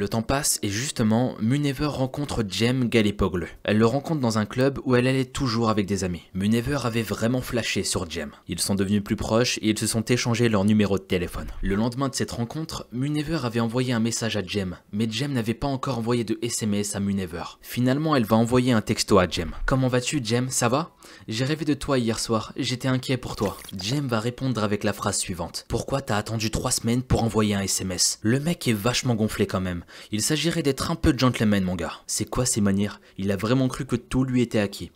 Le 0.00 0.08
temps 0.08 0.22
passe 0.22 0.58
et 0.62 0.70
justement, 0.70 1.34
Munever 1.42 1.84
rencontre 1.84 2.42
Jem 2.48 2.88
Gallipoglu. 2.88 3.48
Elle 3.64 3.76
le 3.76 3.84
rencontre 3.84 4.22
dans 4.22 4.38
un 4.38 4.46
club 4.46 4.80
où 4.86 4.96
elle 4.96 5.06
allait 5.06 5.26
toujours 5.26 5.68
avec 5.68 5.84
des 5.84 6.04
amis. 6.04 6.22
Munever 6.32 6.78
avait 6.84 7.02
vraiment 7.02 7.42
flashé 7.42 7.84
sur 7.84 8.08
Jem. 8.08 8.30
Ils 8.48 8.60
sont 8.60 8.74
devenus 8.74 9.04
plus 9.04 9.16
proches 9.16 9.58
et 9.58 9.68
ils 9.68 9.78
se 9.78 9.86
sont 9.86 10.02
échangés 10.02 10.48
leurs 10.48 10.64
numéros 10.64 10.96
de 10.96 11.04
téléphone. 11.04 11.48
Le 11.60 11.74
lendemain 11.74 12.08
de 12.08 12.14
cette 12.14 12.30
rencontre, 12.30 12.86
Munever 12.92 13.40
avait 13.44 13.60
envoyé 13.60 13.92
un 13.92 14.00
message 14.00 14.38
à 14.38 14.42
Jem, 14.42 14.78
mais 14.90 15.06
Jem 15.06 15.34
n'avait 15.34 15.52
pas 15.52 15.66
encore 15.66 15.98
envoyé 15.98 16.24
de 16.24 16.38
SMS 16.40 16.96
à 16.96 17.00
Munever. 17.00 17.44
Finalement, 17.60 18.16
elle 18.16 18.24
va 18.24 18.36
envoyer 18.36 18.72
un 18.72 18.80
texto 18.80 19.18
à 19.18 19.28
Jem. 19.28 19.54
Comment 19.66 19.88
vas-tu, 19.88 20.24
Jem? 20.24 20.48
Ça 20.48 20.70
va? 20.70 20.94
J'ai 21.28 21.44
rêvé 21.44 21.66
de 21.66 21.74
toi 21.74 21.98
hier 21.98 22.18
soir, 22.18 22.54
j'étais 22.56 22.88
inquiet 22.88 23.18
pour 23.18 23.36
toi. 23.36 23.58
Jem 23.76 24.06
va 24.06 24.20
répondre 24.20 24.62
avec 24.64 24.82
la 24.82 24.94
phrase 24.94 25.18
suivante. 25.18 25.66
Pourquoi 25.68 26.00
t'as 26.00 26.16
attendu 26.16 26.50
trois 26.50 26.70
semaines 26.70 27.02
pour 27.02 27.22
envoyer 27.22 27.54
un 27.54 27.60
SMS 27.60 28.18
Le 28.22 28.40
mec 28.40 28.66
est 28.66 28.72
vachement 28.72 29.14
gonflé 29.14 29.46
quand 29.46 29.60
même. 29.60 29.84
Il 30.12 30.22
s'agirait 30.22 30.62
d'être 30.62 30.90
un 30.90 30.94
peu 30.94 31.16
gentleman, 31.16 31.64
mon 31.64 31.76
gars. 31.76 32.00
C'est 32.06 32.28
quoi 32.28 32.46
ces 32.46 32.60
manières? 32.60 33.00
Il 33.18 33.30
a 33.30 33.36
vraiment 33.36 33.68
cru 33.68 33.86
que 33.86 33.96
tout 33.96 34.24
lui 34.24 34.42
était 34.42 34.58
acquis. 34.58 34.90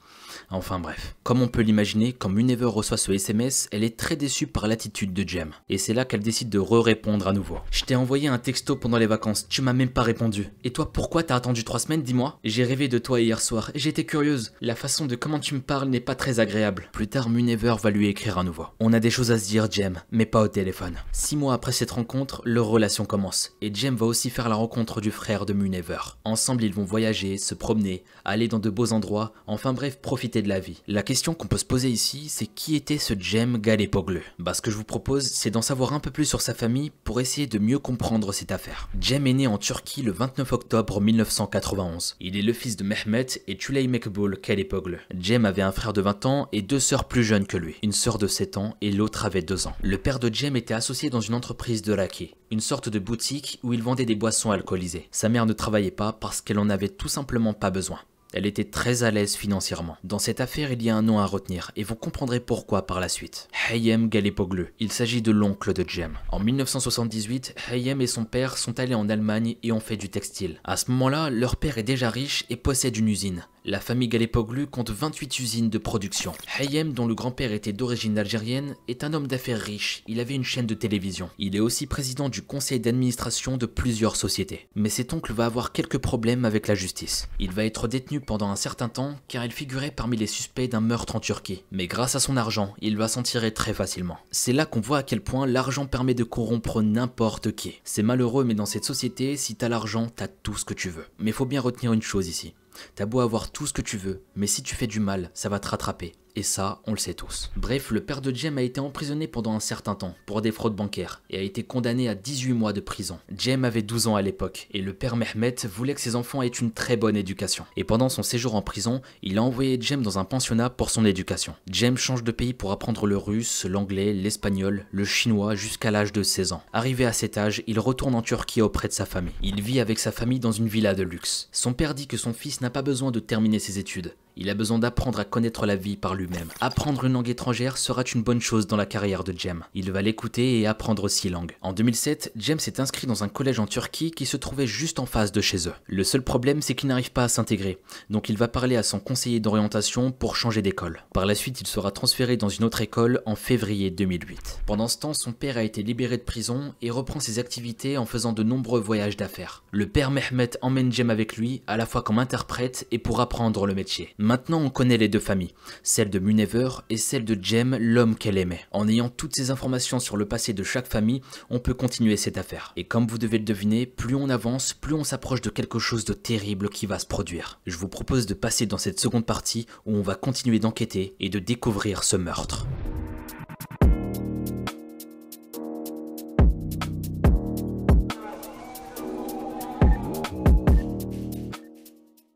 Enfin 0.50 0.78
bref. 0.78 1.14
Comme 1.22 1.42
on 1.42 1.48
peut 1.48 1.62
l'imaginer, 1.62 2.12
quand 2.12 2.28
Munever 2.28 2.66
reçoit 2.66 2.96
ce 2.96 3.12
SMS, 3.12 3.68
elle 3.72 3.84
est 3.84 3.96
très 3.96 4.16
déçue 4.16 4.46
par 4.46 4.66
l'attitude 4.66 5.12
de 5.12 5.28
Jem. 5.28 5.52
Et 5.68 5.78
c'est 5.78 5.94
là 5.94 6.04
qu'elle 6.04 6.20
décide 6.20 6.50
de 6.50 6.58
re-répondre 6.58 7.26
à 7.26 7.32
nouveau. 7.32 7.58
Je 7.70 7.84
t'ai 7.84 7.96
envoyé 7.96 8.28
un 8.28 8.38
texto 8.38 8.76
pendant 8.76 8.98
les 8.98 9.06
vacances, 9.06 9.48
tu 9.48 9.62
m'as 9.62 9.72
même 9.72 9.88
pas 9.88 10.02
répondu. 10.02 10.48
Et 10.64 10.72
toi, 10.72 10.92
pourquoi 10.92 11.22
t'as 11.22 11.36
attendu 11.36 11.64
trois 11.64 11.78
semaines, 11.78 12.02
dis-moi? 12.02 12.38
J'ai 12.44 12.64
rêvé 12.64 12.88
de 12.88 12.98
toi 12.98 13.20
hier 13.20 13.40
soir, 13.40 13.70
et 13.74 13.78
j'étais 13.78 14.04
curieuse. 14.04 14.52
La 14.60 14.74
façon 14.74 15.06
de 15.06 15.16
comment 15.16 15.40
tu 15.40 15.54
me 15.54 15.60
parles 15.60 15.88
n'est 15.88 16.00
pas 16.00 16.14
très 16.14 16.40
agréable. 16.40 16.88
Plus 16.92 17.08
tard, 17.08 17.28
Munever 17.30 17.76
va 17.82 17.90
lui 17.90 18.08
écrire 18.08 18.38
à 18.38 18.44
nouveau. 18.44 18.66
On 18.80 18.92
a 18.92 19.00
des 19.00 19.10
choses 19.10 19.30
à 19.30 19.38
se 19.38 19.48
dire, 19.48 19.70
Jem, 19.70 20.00
mais 20.10 20.26
pas 20.26 20.42
au 20.42 20.48
téléphone. 20.48 20.96
Six 21.12 21.36
mois 21.36 21.54
après 21.54 21.72
cette 21.72 21.92
rencontre, 21.92 22.42
leur 22.44 22.66
relation 22.66 23.04
commence. 23.04 23.52
Et 23.60 23.74
Jem 23.74 23.96
va 23.96 24.06
aussi 24.06 24.30
faire 24.30 24.48
la 24.48 24.56
rencontre 24.56 25.00
du 25.00 25.10
frère 25.10 25.46
de 25.46 25.52
Munever. 25.52 25.98
Ensemble, 26.24 26.64
ils 26.64 26.74
vont 26.74 26.84
voyager, 26.84 27.38
se 27.38 27.54
promener, 27.54 28.04
aller 28.24 28.48
dans 28.48 28.58
de 28.58 28.70
beaux 28.70 28.92
endroits, 28.92 29.32
enfin 29.46 29.72
bref, 29.72 30.00
profiter 30.00 30.33
de 30.42 30.48
la 30.48 30.60
vie. 30.60 30.82
La 30.86 31.02
question 31.02 31.34
qu'on 31.34 31.46
peut 31.46 31.58
se 31.58 31.64
poser 31.64 31.90
ici, 31.90 32.28
c'est 32.28 32.46
qui 32.46 32.76
était 32.76 32.98
ce 32.98 33.14
Jem 33.18 33.58
Galépoglu 33.58 34.22
Bah 34.38 34.54
ce 34.54 34.62
que 34.62 34.70
je 34.70 34.76
vous 34.76 34.84
propose, 34.84 35.24
c'est 35.24 35.50
d'en 35.50 35.62
savoir 35.62 35.92
un 35.92 36.00
peu 36.00 36.10
plus 36.10 36.24
sur 36.24 36.40
sa 36.40 36.54
famille 36.54 36.90
pour 37.04 37.20
essayer 37.20 37.46
de 37.46 37.58
mieux 37.58 37.78
comprendre 37.78 38.32
cette 38.32 38.52
affaire. 38.52 38.88
Jem 39.00 39.26
est 39.26 39.32
né 39.32 39.46
en 39.46 39.58
Turquie 39.58 40.02
le 40.02 40.12
29 40.12 40.52
octobre 40.52 41.00
1991. 41.00 42.16
Il 42.20 42.36
est 42.36 42.42
le 42.42 42.52
fils 42.52 42.76
de 42.76 42.84
Mehmet 42.84 43.26
et 43.46 43.56
Tuley 43.56 43.86
Mekbul 43.86 44.38
Galépoglu. 44.42 44.98
Jem 45.18 45.44
avait 45.44 45.62
un 45.62 45.72
frère 45.72 45.92
de 45.92 46.00
20 46.00 46.26
ans 46.26 46.48
et 46.52 46.62
deux 46.62 46.80
sœurs 46.80 47.04
plus 47.04 47.24
jeunes 47.24 47.46
que 47.46 47.56
lui. 47.56 47.76
Une 47.82 47.92
sœur 47.92 48.18
de 48.18 48.26
7 48.26 48.56
ans 48.56 48.76
et 48.80 48.90
l'autre 48.90 49.24
avait 49.26 49.42
2 49.42 49.66
ans. 49.66 49.74
Le 49.82 49.98
père 49.98 50.18
de 50.18 50.32
Jem 50.32 50.56
était 50.56 50.74
associé 50.74 51.10
dans 51.10 51.20
une 51.20 51.34
entreprise 51.34 51.82
de 51.82 51.92
raki, 51.92 52.34
une 52.50 52.60
sorte 52.60 52.88
de 52.88 52.98
boutique 52.98 53.58
où 53.62 53.72
il 53.72 53.82
vendait 53.82 54.04
des 54.04 54.14
boissons 54.14 54.50
alcoolisées. 54.50 55.08
Sa 55.10 55.28
mère 55.28 55.46
ne 55.46 55.52
travaillait 55.52 55.90
pas 55.90 56.12
parce 56.12 56.40
qu'elle 56.40 56.58
en 56.58 56.70
avait 56.70 56.88
tout 56.88 57.08
simplement 57.08 57.54
pas 57.54 57.70
besoin. 57.70 57.98
Elle 58.36 58.46
était 58.46 58.64
très 58.64 59.04
à 59.04 59.12
l'aise 59.12 59.36
financièrement. 59.36 59.96
Dans 60.02 60.18
cette 60.18 60.40
affaire, 60.40 60.72
il 60.72 60.82
y 60.82 60.90
a 60.90 60.96
un 60.96 61.02
nom 61.02 61.20
à 61.20 61.24
retenir, 61.24 61.70
et 61.76 61.84
vous 61.84 61.94
comprendrez 61.94 62.40
pourquoi 62.40 62.84
par 62.84 62.98
la 62.98 63.08
suite. 63.08 63.46
Hayem 63.70 64.08
Galipoglu. 64.08 64.74
Il 64.80 64.90
s'agit 64.90 65.22
de 65.22 65.30
l'oncle 65.30 65.72
de 65.72 65.88
Jem. 65.88 66.18
En 66.30 66.40
1978, 66.40 67.54
Hayem 67.70 68.00
et 68.00 68.08
son 68.08 68.24
père 68.24 68.58
sont 68.58 68.80
allés 68.80 68.96
en 68.96 69.08
Allemagne 69.08 69.54
et 69.62 69.70
ont 69.70 69.78
fait 69.78 69.96
du 69.96 70.08
textile. 70.08 70.58
À 70.64 70.76
ce 70.76 70.90
moment-là, 70.90 71.30
leur 71.30 71.54
père 71.54 71.78
est 71.78 71.84
déjà 71.84 72.10
riche 72.10 72.44
et 72.50 72.56
possède 72.56 72.96
une 72.96 73.08
usine. 73.08 73.46
La 73.66 73.80
famille 73.80 74.08
Galipoglu 74.08 74.66
compte 74.66 74.90
28 74.90 75.38
usines 75.38 75.70
de 75.70 75.78
production. 75.78 76.34
Hayem, 76.58 76.92
dont 76.92 77.06
le 77.06 77.14
grand-père 77.14 77.50
était 77.50 77.72
d'origine 77.72 78.18
algérienne, 78.18 78.74
est 78.88 79.04
un 79.04 79.14
homme 79.14 79.26
d'affaires 79.26 79.58
riche. 79.58 80.02
Il 80.06 80.20
avait 80.20 80.34
une 80.34 80.44
chaîne 80.44 80.66
de 80.66 80.74
télévision. 80.74 81.30
Il 81.38 81.56
est 81.56 81.60
aussi 81.60 81.86
président 81.86 82.28
du 82.28 82.42
conseil 82.42 82.78
d'administration 82.78 83.56
de 83.56 83.64
plusieurs 83.64 84.16
sociétés. 84.16 84.68
Mais 84.74 84.90
cet 84.90 85.14
oncle 85.14 85.32
va 85.32 85.46
avoir 85.46 85.72
quelques 85.72 85.96
problèmes 85.96 86.44
avec 86.44 86.68
la 86.68 86.74
justice. 86.74 87.26
Il 87.38 87.52
va 87.52 87.64
être 87.64 87.88
détenu 87.88 88.20
pendant 88.20 88.50
un 88.50 88.56
certain 88.56 88.90
temps 88.90 89.16
car 89.28 89.46
il 89.46 89.50
figurait 89.50 89.90
parmi 89.90 90.18
les 90.18 90.26
suspects 90.26 90.68
d'un 90.68 90.82
meurtre 90.82 91.16
en 91.16 91.20
Turquie. 91.20 91.64
Mais 91.72 91.86
grâce 91.86 92.16
à 92.16 92.20
son 92.20 92.36
argent, 92.36 92.74
il 92.82 92.98
va 92.98 93.08
s'en 93.08 93.22
tirer 93.22 93.54
très 93.54 93.72
facilement. 93.72 94.18
C'est 94.30 94.52
là 94.52 94.66
qu'on 94.66 94.82
voit 94.82 94.98
à 94.98 95.02
quel 95.02 95.22
point 95.22 95.46
l'argent 95.46 95.86
permet 95.86 96.12
de 96.12 96.24
corrompre 96.24 96.82
n'importe 96.82 97.52
qui. 97.52 97.80
C'est 97.82 98.02
malheureux 98.02 98.44
mais 98.44 98.52
dans 98.52 98.66
cette 98.66 98.84
société, 98.84 99.38
si 99.38 99.54
t'as 99.54 99.70
l'argent, 99.70 100.08
t'as 100.14 100.28
tout 100.28 100.54
ce 100.54 100.66
que 100.66 100.74
tu 100.74 100.90
veux. 100.90 101.06
Mais 101.18 101.32
faut 101.32 101.46
bien 101.46 101.62
retenir 101.62 101.94
une 101.94 102.02
chose 102.02 102.28
ici. 102.28 102.52
T'as 102.94 103.06
beau 103.06 103.20
avoir 103.20 103.50
tout 103.50 103.66
ce 103.66 103.72
que 103.72 103.82
tu 103.82 103.96
veux, 103.96 104.22
mais 104.34 104.46
si 104.46 104.62
tu 104.62 104.74
fais 104.74 104.86
du 104.86 105.00
mal, 105.00 105.30
ça 105.34 105.48
va 105.48 105.58
te 105.58 105.68
rattraper. 105.68 106.12
Et 106.36 106.42
ça, 106.42 106.80
on 106.86 106.92
le 106.92 106.98
sait 106.98 107.14
tous. 107.14 107.50
Bref, 107.56 107.90
le 107.90 108.00
père 108.00 108.20
de 108.20 108.34
Jem 108.34 108.58
a 108.58 108.62
été 108.62 108.80
emprisonné 108.80 109.28
pendant 109.28 109.54
un 109.54 109.60
certain 109.60 109.94
temps 109.94 110.14
pour 110.26 110.42
des 110.42 110.50
fraudes 110.50 110.74
bancaires 110.74 111.22
et 111.30 111.38
a 111.38 111.42
été 111.42 111.62
condamné 111.62 112.08
à 112.08 112.14
18 112.14 112.52
mois 112.52 112.72
de 112.72 112.80
prison. 112.80 113.18
Jem 113.36 113.64
avait 113.64 113.82
12 113.82 114.08
ans 114.08 114.16
à 114.16 114.22
l'époque 114.22 114.66
et 114.72 114.80
le 114.80 114.94
père 114.94 115.16
Mehmet 115.16 115.54
voulait 115.64 115.94
que 115.94 116.00
ses 116.00 116.16
enfants 116.16 116.42
aient 116.42 116.48
une 116.48 116.72
très 116.72 116.96
bonne 116.96 117.16
éducation. 117.16 117.66
Et 117.76 117.84
pendant 117.84 118.08
son 118.08 118.22
séjour 118.22 118.54
en 118.56 118.62
prison, 118.62 119.00
il 119.22 119.38
a 119.38 119.42
envoyé 119.42 119.80
Jem 119.80 120.02
dans 120.02 120.18
un 120.18 120.24
pensionnat 120.24 120.70
pour 120.70 120.90
son 120.90 121.04
éducation. 121.04 121.54
Jem 121.70 121.96
change 121.96 122.24
de 122.24 122.32
pays 122.32 122.52
pour 122.52 122.72
apprendre 122.72 123.06
le 123.06 123.16
russe, 123.16 123.64
l'anglais, 123.64 124.12
l'espagnol, 124.12 124.86
le 124.90 125.04
chinois 125.04 125.54
jusqu'à 125.54 125.90
l'âge 125.90 126.12
de 126.12 126.22
16 126.22 126.52
ans. 126.52 126.62
Arrivé 126.72 127.04
à 127.04 127.12
cet 127.12 127.38
âge, 127.38 127.62
il 127.66 127.78
retourne 127.78 128.14
en 128.14 128.22
Turquie 128.22 128.62
auprès 128.62 128.88
de 128.88 128.92
sa 128.92 129.06
famille. 129.06 129.34
Il 129.42 129.62
vit 129.62 129.80
avec 129.80 129.98
sa 129.98 130.10
famille 130.10 130.40
dans 130.40 130.52
une 130.52 130.68
villa 130.68 130.94
de 130.94 131.02
luxe. 131.02 131.48
Son 131.52 131.72
père 131.74 131.94
dit 131.94 132.06
que 132.06 132.16
son 132.16 132.32
fils 132.32 132.60
n'a 132.60 132.70
pas 132.70 132.82
besoin 132.82 133.12
de 133.12 133.20
terminer 133.20 133.58
ses 133.58 133.78
études. 133.78 134.14
Il 134.36 134.50
a 134.50 134.54
besoin 134.54 134.80
d'apprendre 134.80 135.20
à 135.20 135.24
connaître 135.24 135.64
la 135.64 135.76
vie 135.76 135.96
par 135.96 136.16
lui-même. 136.16 136.48
Apprendre 136.60 137.04
une 137.04 137.12
langue 137.12 137.28
étrangère 137.28 137.78
sera 137.78 138.02
une 138.02 138.22
bonne 138.22 138.40
chose 138.40 138.66
dans 138.66 138.76
la 138.76 138.84
carrière 138.84 139.22
de 139.22 139.32
Jem. 139.36 139.64
Il 139.74 139.92
va 139.92 140.02
l'écouter 140.02 140.58
et 140.58 140.66
apprendre 140.66 141.08
six 141.08 141.30
langues. 141.30 141.56
En 141.62 141.72
2007, 141.72 142.32
Jem 142.34 142.58
s'est 142.58 142.80
inscrit 142.80 143.06
dans 143.06 143.22
un 143.22 143.28
collège 143.28 143.60
en 143.60 143.66
Turquie 143.66 144.10
qui 144.10 144.26
se 144.26 144.36
trouvait 144.36 144.66
juste 144.66 144.98
en 144.98 145.06
face 145.06 145.30
de 145.30 145.40
chez 145.40 145.68
eux. 145.68 145.74
Le 145.86 146.02
seul 146.02 146.22
problème, 146.22 146.62
c'est 146.62 146.74
qu'il 146.74 146.88
n'arrive 146.88 147.12
pas 147.12 147.24
à 147.24 147.28
s'intégrer. 147.28 147.78
Donc 148.10 148.28
il 148.28 148.36
va 148.36 148.48
parler 148.48 148.76
à 148.76 148.82
son 148.82 148.98
conseiller 148.98 149.38
d'orientation 149.38 150.10
pour 150.10 150.34
changer 150.34 150.62
d'école. 150.62 151.04
Par 151.12 151.26
la 151.26 151.36
suite, 151.36 151.60
il 151.60 151.66
sera 151.68 151.92
transféré 151.92 152.36
dans 152.36 152.48
une 152.48 152.64
autre 152.64 152.80
école 152.80 153.22
en 153.26 153.36
février 153.36 153.90
2008. 153.90 154.62
Pendant 154.66 154.88
ce 154.88 154.98
temps, 154.98 155.14
son 155.14 155.32
père 155.32 155.58
a 155.58 155.62
été 155.62 155.84
libéré 155.84 156.16
de 156.16 156.22
prison 156.22 156.74
et 156.82 156.90
reprend 156.90 157.20
ses 157.20 157.38
activités 157.38 157.98
en 157.98 158.04
faisant 158.04 158.32
de 158.32 158.42
nombreux 158.42 158.80
voyages 158.80 159.16
d'affaires. 159.16 159.62
Le 159.70 159.86
père 159.86 160.10
Mehmet 160.10 160.50
emmène 160.60 160.90
Jem 160.90 161.10
avec 161.10 161.36
lui, 161.36 161.62
à 161.68 161.76
la 161.76 161.86
fois 161.86 162.02
comme 162.02 162.18
interprète 162.18 162.88
et 162.90 162.98
pour 162.98 163.20
apprendre 163.20 163.66
le 163.66 163.74
métier. 163.74 164.12
Maintenant, 164.24 164.62
on 164.62 164.70
connaît 164.70 164.96
les 164.96 165.08
deux 165.08 165.20
familles, 165.20 165.52
celle 165.82 166.08
de 166.08 166.18
Munever 166.18 166.70
et 166.88 166.96
celle 166.96 167.26
de 167.26 167.36
Jem, 167.38 167.76
l'homme 167.78 168.16
qu'elle 168.16 168.38
aimait. 168.38 168.64
En 168.70 168.88
ayant 168.88 169.10
toutes 169.10 169.36
ces 169.36 169.50
informations 169.50 170.00
sur 170.00 170.16
le 170.16 170.24
passé 170.24 170.54
de 170.54 170.62
chaque 170.62 170.86
famille, 170.86 171.20
on 171.50 171.58
peut 171.58 171.74
continuer 171.74 172.16
cette 172.16 172.38
affaire. 172.38 172.72
Et 172.76 172.84
comme 172.84 173.06
vous 173.06 173.18
devez 173.18 173.36
le 173.36 173.44
deviner, 173.44 173.84
plus 173.84 174.14
on 174.14 174.30
avance, 174.30 174.72
plus 174.72 174.94
on 174.94 175.04
s'approche 175.04 175.42
de 175.42 175.50
quelque 175.50 175.78
chose 175.78 176.06
de 176.06 176.14
terrible 176.14 176.70
qui 176.70 176.86
va 176.86 176.98
se 176.98 177.04
produire. 177.04 177.60
Je 177.66 177.76
vous 177.76 177.88
propose 177.88 178.24
de 178.24 178.32
passer 178.32 178.64
dans 178.64 178.78
cette 178.78 178.98
seconde 178.98 179.26
partie 179.26 179.66
où 179.84 179.94
on 179.94 180.00
va 180.00 180.14
continuer 180.14 180.58
d'enquêter 180.58 181.16
et 181.20 181.28
de 181.28 181.38
découvrir 181.38 182.02
ce 182.02 182.16
meurtre. 182.16 182.66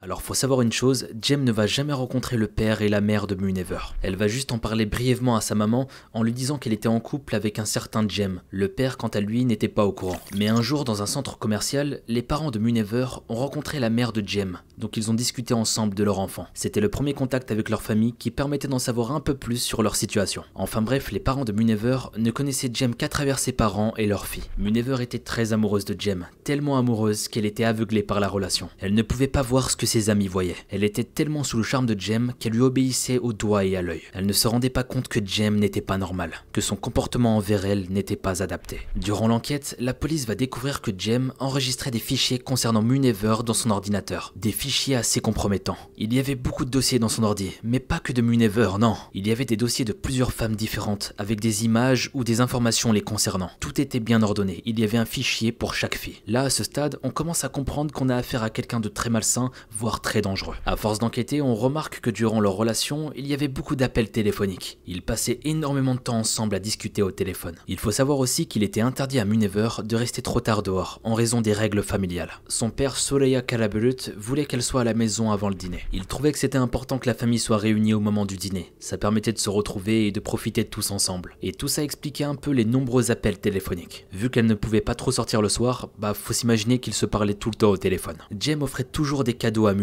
Alors 0.08 0.22
faut 0.22 0.32
savoir 0.32 0.62
une 0.62 0.72
chose, 0.72 1.06
Jem 1.20 1.44
ne 1.44 1.52
va 1.52 1.66
jamais 1.66 1.92
rencontrer 1.92 2.38
le 2.38 2.46
père 2.46 2.80
et 2.80 2.88
la 2.88 3.02
mère 3.02 3.26
de 3.26 3.34
Munever. 3.34 3.92
Elle 4.00 4.16
va 4.16 4.26
juste 4.26 4.52
en 4.52 4.58
parler 4.58 4.86
brièvement 4.86 5.36
à 5.36 5.42
sa 5.42 5.54
maman 5.54 5.86
en 6.14 6.22
lui 6.22 6.32
disant 6.32 6.56
qu'elle 6.56 6.72
était 6.72 6.88
en 6.88 6.98
couple 6.98 7.34
avec 7.34 7.58
un 7.58 7.66
certain 7.66 8.08
Jem. 8.08 8.40
Le 8.48 8.68
père 8.68 8.96
quant 8.96 9.08
à 9.08 9.20
lui 9.20 9.44
n'était 9.44 9.68
pas 9.68 9.84
au 9.84 9.92
courant. 9.92 10.18
Mais 10.34 10.48
un 10.48 10.62
jour 10.62 10.84
dans 10.86 11.02
un 11.02 11.06
centre 11.06 11.36
commercial, 11.36 12.00
les 12.08 12.22
parents 12.22 12.50
de 12.50 12.58
Munever 12.58 13.06
ont 13.28 13.34
rencontré 13.34 13.80
la 13.80 13.90
mère 13.90 14.14
de 14.14 14.26
Jem, 14.26 14.60
donc 14.78 14.96
ils 14.96 15.10
ont 15.10 15.14
discuté 15.14 15.52
ensemble 15.52 15.94
de 15.94 16.04
leur 16.04 16.20
enfant. 16.20 16.46
C'était 16.54 16.80
le 16.80 16.88
premier 16.88 17.12
contact 17.12 17.50
avec 17.50 17.68
leur 17.68 17.82
famille 17.82 18.14
qui 18.14 18.30
permettait 18.30 18.66
d'en 18.66 18.78
savoir 18.78 19.12
un 19.12 19.20
peu 19.20 19.34
plus 19.34 19.58
sur 19.58 19.82
leur 19.82 19.94
situation. 19.94 20.42
Enfin 20.54 20.80
bref, 20.80 21.12
les 21.12 21.20
parents 21.20 21.44
de 21.44 21.52
Munever 21.52 21.98
ne 22.16 22.30
connaissaient 22.30 22.70
Jem 22.72 22.94
qu'à 22.94 23.10
travers 23.10 23.38
ses 23.38 23.52
parents 23.52 23.92
et 23.98 24.06
leur 24.06 24.26
fille. 24.26 24.44
Munever 24.56 25.02
était 25.02 25.18
très 25.18 25.52
amoureuse 25.52 25.84
de 25.84 26.00
Jem, 26.00 26.28
tellement 26.44 26.78
amoureuse 26.78 27.28
qu'elle 27.28 27.44
était 27.44 27.64
aveuglée 27.64 28.02
par 28.02 28.20
la 28.20 28.28
relation. 28.28 28.70
Elle 28.78 28.94
ne 28.94 29.02
pouvait 29.02 29.28
pas 29.28 29.42
voir 29.42 29.68
ce 29.68 29.76
que 29.76 29.84
ses 29.84 29.97
amis 30.10 30.28
voyaient. 30.28 30.56
Elle 30.70 30.84
était 30.84 31.04
tellement 31.04 31.44
sous 31.44 31.56
le 31.56 31.62
charme 31.62 31.86
de 31.86 31.98
Jem 31.98 32.32
qu'elle 32.38 32.52
lui 32.52 32.60
obéissait 32.60 33.18
au 33.18 33.32
doigt 33.32 33.64
et 33.64 33.76
à 33.76 33.82
l'œil. 33.82 34.02
Elle 34.14 34.26
ne 34.26 34.32
se 34.32 34.48
rendait 34.48 34.70
pas 34.70 34.84
compte 34.84 35.08
que 35.08 35.24
Jem 35.24 35.56
n'était 35.56 35.80
pas 35.80 35.98
normal, 35.98 36.44
que 36.52 36.60
son 36.60 36.76
comportement 36.76 37.36
envers 37.36 37.64
elle 37.64 37.90
n'était 37.90 38.16
pas 38.16 38.42
adapté. 38.42 38.80
Durant 38.96 39.28
l'enquête, 39.28 39.76
la 39.78 39.94
police 39.94 40.26
va 40.26 40.34
découvrir 40.34 40.80
que 40.80 40.90
Jem 40.96 41.32
enregistrait 41.38 41.90
des 41.90 41.98
fichiers 41.98 42.38
concernant 42.38 42.82
Munever 42.82 43.36
dans 43.44 43.54
son 43.54 43.70
ordinateur. 43.70 44.32
Des 44.36 44.52
fichiers 44.52 44.96
assez 44.96 45.20
compromettants. 45.20 45.78
Il 45.96 46.14
y 46.14 46.18
avait 46.18 46.34
beaucoup 46.34 46.64
de 46.64 46.70
dossiers 46.70 46.98
dans 46.98 47.08
son 47.08 47.24
ordi, 47.24 47.52
mais 47.62 47.80
pas 47.80 47.98
que 47.98 48.12
de 48.12 48.22
Munever, 48.22 48.70
non. 48.78 48.96
Il 49.14 49.26
y 49.26 49.32
avait 49.32 49.44
des 49.44 49.56
dossiers 49.56 49.84
de 49.84 49.92
plusieurs 49.92 50.32
femmes 50.32 50.56
différentes, 50.56 51.12
avec 51.18 51.40
des 51.40 51.64
images 51.64 52.10
ou 52.14 52.24
des 52.24 52.40
informations 52.40 52.92
les 52.92 53.00
concernant. 53.00 53.50
Tout 53.60 53.80
était 53.80 54.00
bien 54.00 54.22
ordonné, 54.22 54.62
il 54.66 54.78
y 54.78 54.84
avait 54.84 54.98
un 54.98 55.04
fichier 55.04 55.52
pour 55.52 55.74
chaque 55.74 55.96
fille. 55.96 56.20
Là, 56.26 56.42
à 56.42 56.50
ce 56.50 56.64
stade, 56.64 56.98
on 57.02 57.10
commence 57.10 57.44
à 57.44 57.48
comprendre 57.48 57.92
qu'on 57.92 58.08
a 58.08 58.16
affaire 58.16 58.42
à 58.42 58.50
quelqu'un 58.50 58.80
de 58.80 58.88
très 58.88 59.10
malsain, 59.10 59.50
voire 59.70 59.88
très 59.97 60.21
dangereux. 60.21 60.57
À 60.66 60.76
force 60.76 60.99
d'enquêter, 60.99 61.42
on 61.42 61.54
remarque 61.54 62.00
que 62.00 62.11
durant 62.11 62.40
leur 62.40 62.52
relation, 62.52 63.12
il 63.16 63.26
y 63.26 63.35
avait 63.35 63.49
beaucoup 63.49 63.76
d'appels 63.76 64.11
téléphoniques. 64.11 64.78
Ils 64.87 65.02
passaient 65.02 65.40
énormément 65.45 65.95
de 65.95 66.00
temps 66.00 66.18
ensemble 66.18 66.54
à 66.54 66.61
discuter 66.61 67.02
au 67.02 67.11
téléphone. 67.11 67.57
Il 67.66 67.78
faut 67.78 67.90
savoir 67.90 68.18
aussi 68.18 68.47
qu'il 68.47 68.62
était 68.62 68.80
interdit 68.80 69.18
à 69.18 69.25
Munever 69.25 69.68
de 69.83 69.97
rester 69.97 70.23
trop 70.23 70.40
tard 70.40 70.62
dehors, 70.62 71.00
en 71.04 71.14
raison 71.14 71.40
des 71.40 71.52
règles 71.52 71.83
familiales. 71.83 72.40
Son 72.49 72.71
père, 72.71 72.97
Soleya 72.97 73.42
Kalabulut, 73.42 74.12
voulait 74.16 74.47
qu'elle 74.47 74.62
soit 74.62 74.83
à 74.83 74.85
la 74.85 74.95
maison 74.95 75.33
avant 75.33 75.49
le 75.49 75.54
dîner. 75.54 75.80
Il 75.92 76.07
trouvait 76.07 76.33
que 76.33 76.38
c'était 76.38 76.59
important 76.59 76.99
que 76.99 77.09
la 77.09 77.14
famille 77.14 77.38
soit 77.38 77.57
réunie 77.57 77.95
au 77.95 78.00
moment 78.00 78.26
du 78.26 78.37
dîner. 78.37 78.73
Ça 78.80 78.99
permettait 78.99 79.33
de 79.33 79.38
se 79.38 79.50
retrouver 79.50 80.07
et 80.07 80.12
de 80.12 80.21
profiter 80.21 80.64
de 80.64 80.68
tous 80.68 80.90
ensemble. 80.90 81.37
Et 81.42 81.52
tout 81.52 81.68
ça 81.68 81.83
expliquait 81.83 82.25
un 82.25 82.35
peu 82.35 82.50
les 82.50 82.64
nombreux 82.64 83.11
appels 83.11 83.38
téléphoniques. 83.38 84.07
Vu 84.12 84.30
qu'elle 84.30 84.47
ne 84.47 84.54
pouvait 84.54 84.80
pas 84.80 84.95
trop 84.95 85.12
sortir 85.12 85.42
le 85.42 85.49
soir, 85.49 85.88
bah 85.99 86.14
faut 86.14 86.33
s'imaginer 86.33 86.78
qu'ils 86.78 86.95
se 86.95 87.07
parlaient 87.07 87.35
tout 87.35 87.50
le 87.50 87.57
temps 87.57 87.71
au 87.71 87.76
téléphone. 87.76 88.16
Jem 88.38 88.62
offrait 88.62 88.85
toujours 88.85 89.25
des 89.25 89.35
cadeaux 89.35 89.66
à 89.66 89.75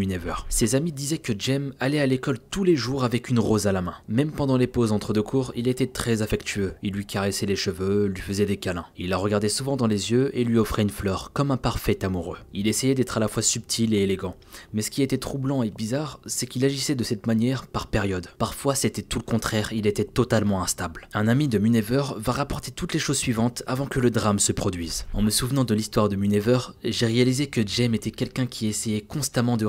Ses 0.50 0.76
amis 0.76 0.92
disaient 0.92 1.18
que 1.18 1.34
Jem 1.38 1.74
allait 1.80 2.00
à 2.00 2.06
l'école 2.06 2.40
tous 2.50 2.64
les 2.64 2.76
jours 2.76 3.04
avec 3.04 3.30
une 3.30 3.40
rose 3.40 3.68
à 3.68 3.72
la 3.72 3.82
main. 3.82 3.96
Même 4.08 4.32
pendant 4.32 4.58
les 4.58 4.68
pauses 4.68 4.92
entre 4.92 5.14
deux 5.14 5.22
cours, 5.22 5.52
il 5.56 5.68
était 5.68 5.88
très 5.88 6.22
affectueux. 6.22 6.74
Il 6.82 6.94
lui 6.94 7.06
caressait 7.06 7.46
les 7.46 7.56
cheveux, 7.56 8.08
lui 8.08 8.22
faisait 8.22 8.46
des 8.46 8.58
câlins. 8.58 8.86
Il 8.98 9.10
la 9.10 9.18
regardait 9.18 9.50
souvent 9.50 9.78
dans 9.78 9.88
les 9.88 10.12
yeux 10.12 10.32
et 10.34 10.44
lui 10.44 10.58
offrait 10.58 10.82
une 10.82 10.90
fleur, 10.90 11.32
comme 11.34 11.52
un 11.52 11.58
parfait 11.58 12.04
amoureux. 12.04 12.38
Il 12.54 12.68
essayait 12.68 12.96
d'être 12.96 13.18
à 13.18 13.20
la 13.20 13.28
fois 13.28 13.42
subtil 13.44 13.94
et 13.94 14.00
élégant. 14.00 14.36
Mais 14.74 14.82
ce 14.82 14.92
qui 14.92 15.02
était 15.02 15.18
troublant 15.18 15.64
et 15.64 15.70
bizarre, 15.70 16.20
c'est 16.26 16.48
qu'il 16.48 16.66
agissait 16.66 16.96
de 16.96 17.04
cette 17.04 17.28
manière 17.28 17.68
par 17.68 17.88
période. 17.88 18.28
Parfois, 18.38 18.76
c'était 18.76 19.02
tout 19.02 19.20
le 19.20 19.24
contraire, 19.24 19.74
il 19.74 19.88
était 19.88 20.04
totalement 20.04 20.64
instable. 20.64 21.08
Un 21.14 21.28
ami 21.28 21.48
de 21.48 21.58
Munever 21.58 22.04
va 22.18 22.32
rapporter 22.32 22.72
toutes 22.72 22.94
les 22.94 23.00
choses 23.00 23.18
suivantes 23.18 23.64
avant 23.68 23.86
que 23.86 24.00
le 24.00 24.12
drame 24.12 24.40
se 24.40 24.52
produise. 24.52 25.06
En 25.14 25.22
me 25.22 25.30
souvenant 25.30 25.64
de 25.64 25.74
l'histoire 25.74 26.10
de 26.10 26.16
Munever, 26.16 26.60
j'ai 26.84 27.06
réalisé 27.06 27.48
que 27.48 27.66
Jem 27.66 27.94
était 27.94 28.12
quelqu'un 28.12 28.46
qui 28.46 28.68
essayait 28.68 29.02
constamment 29.02 29.58
de 29.58 29.66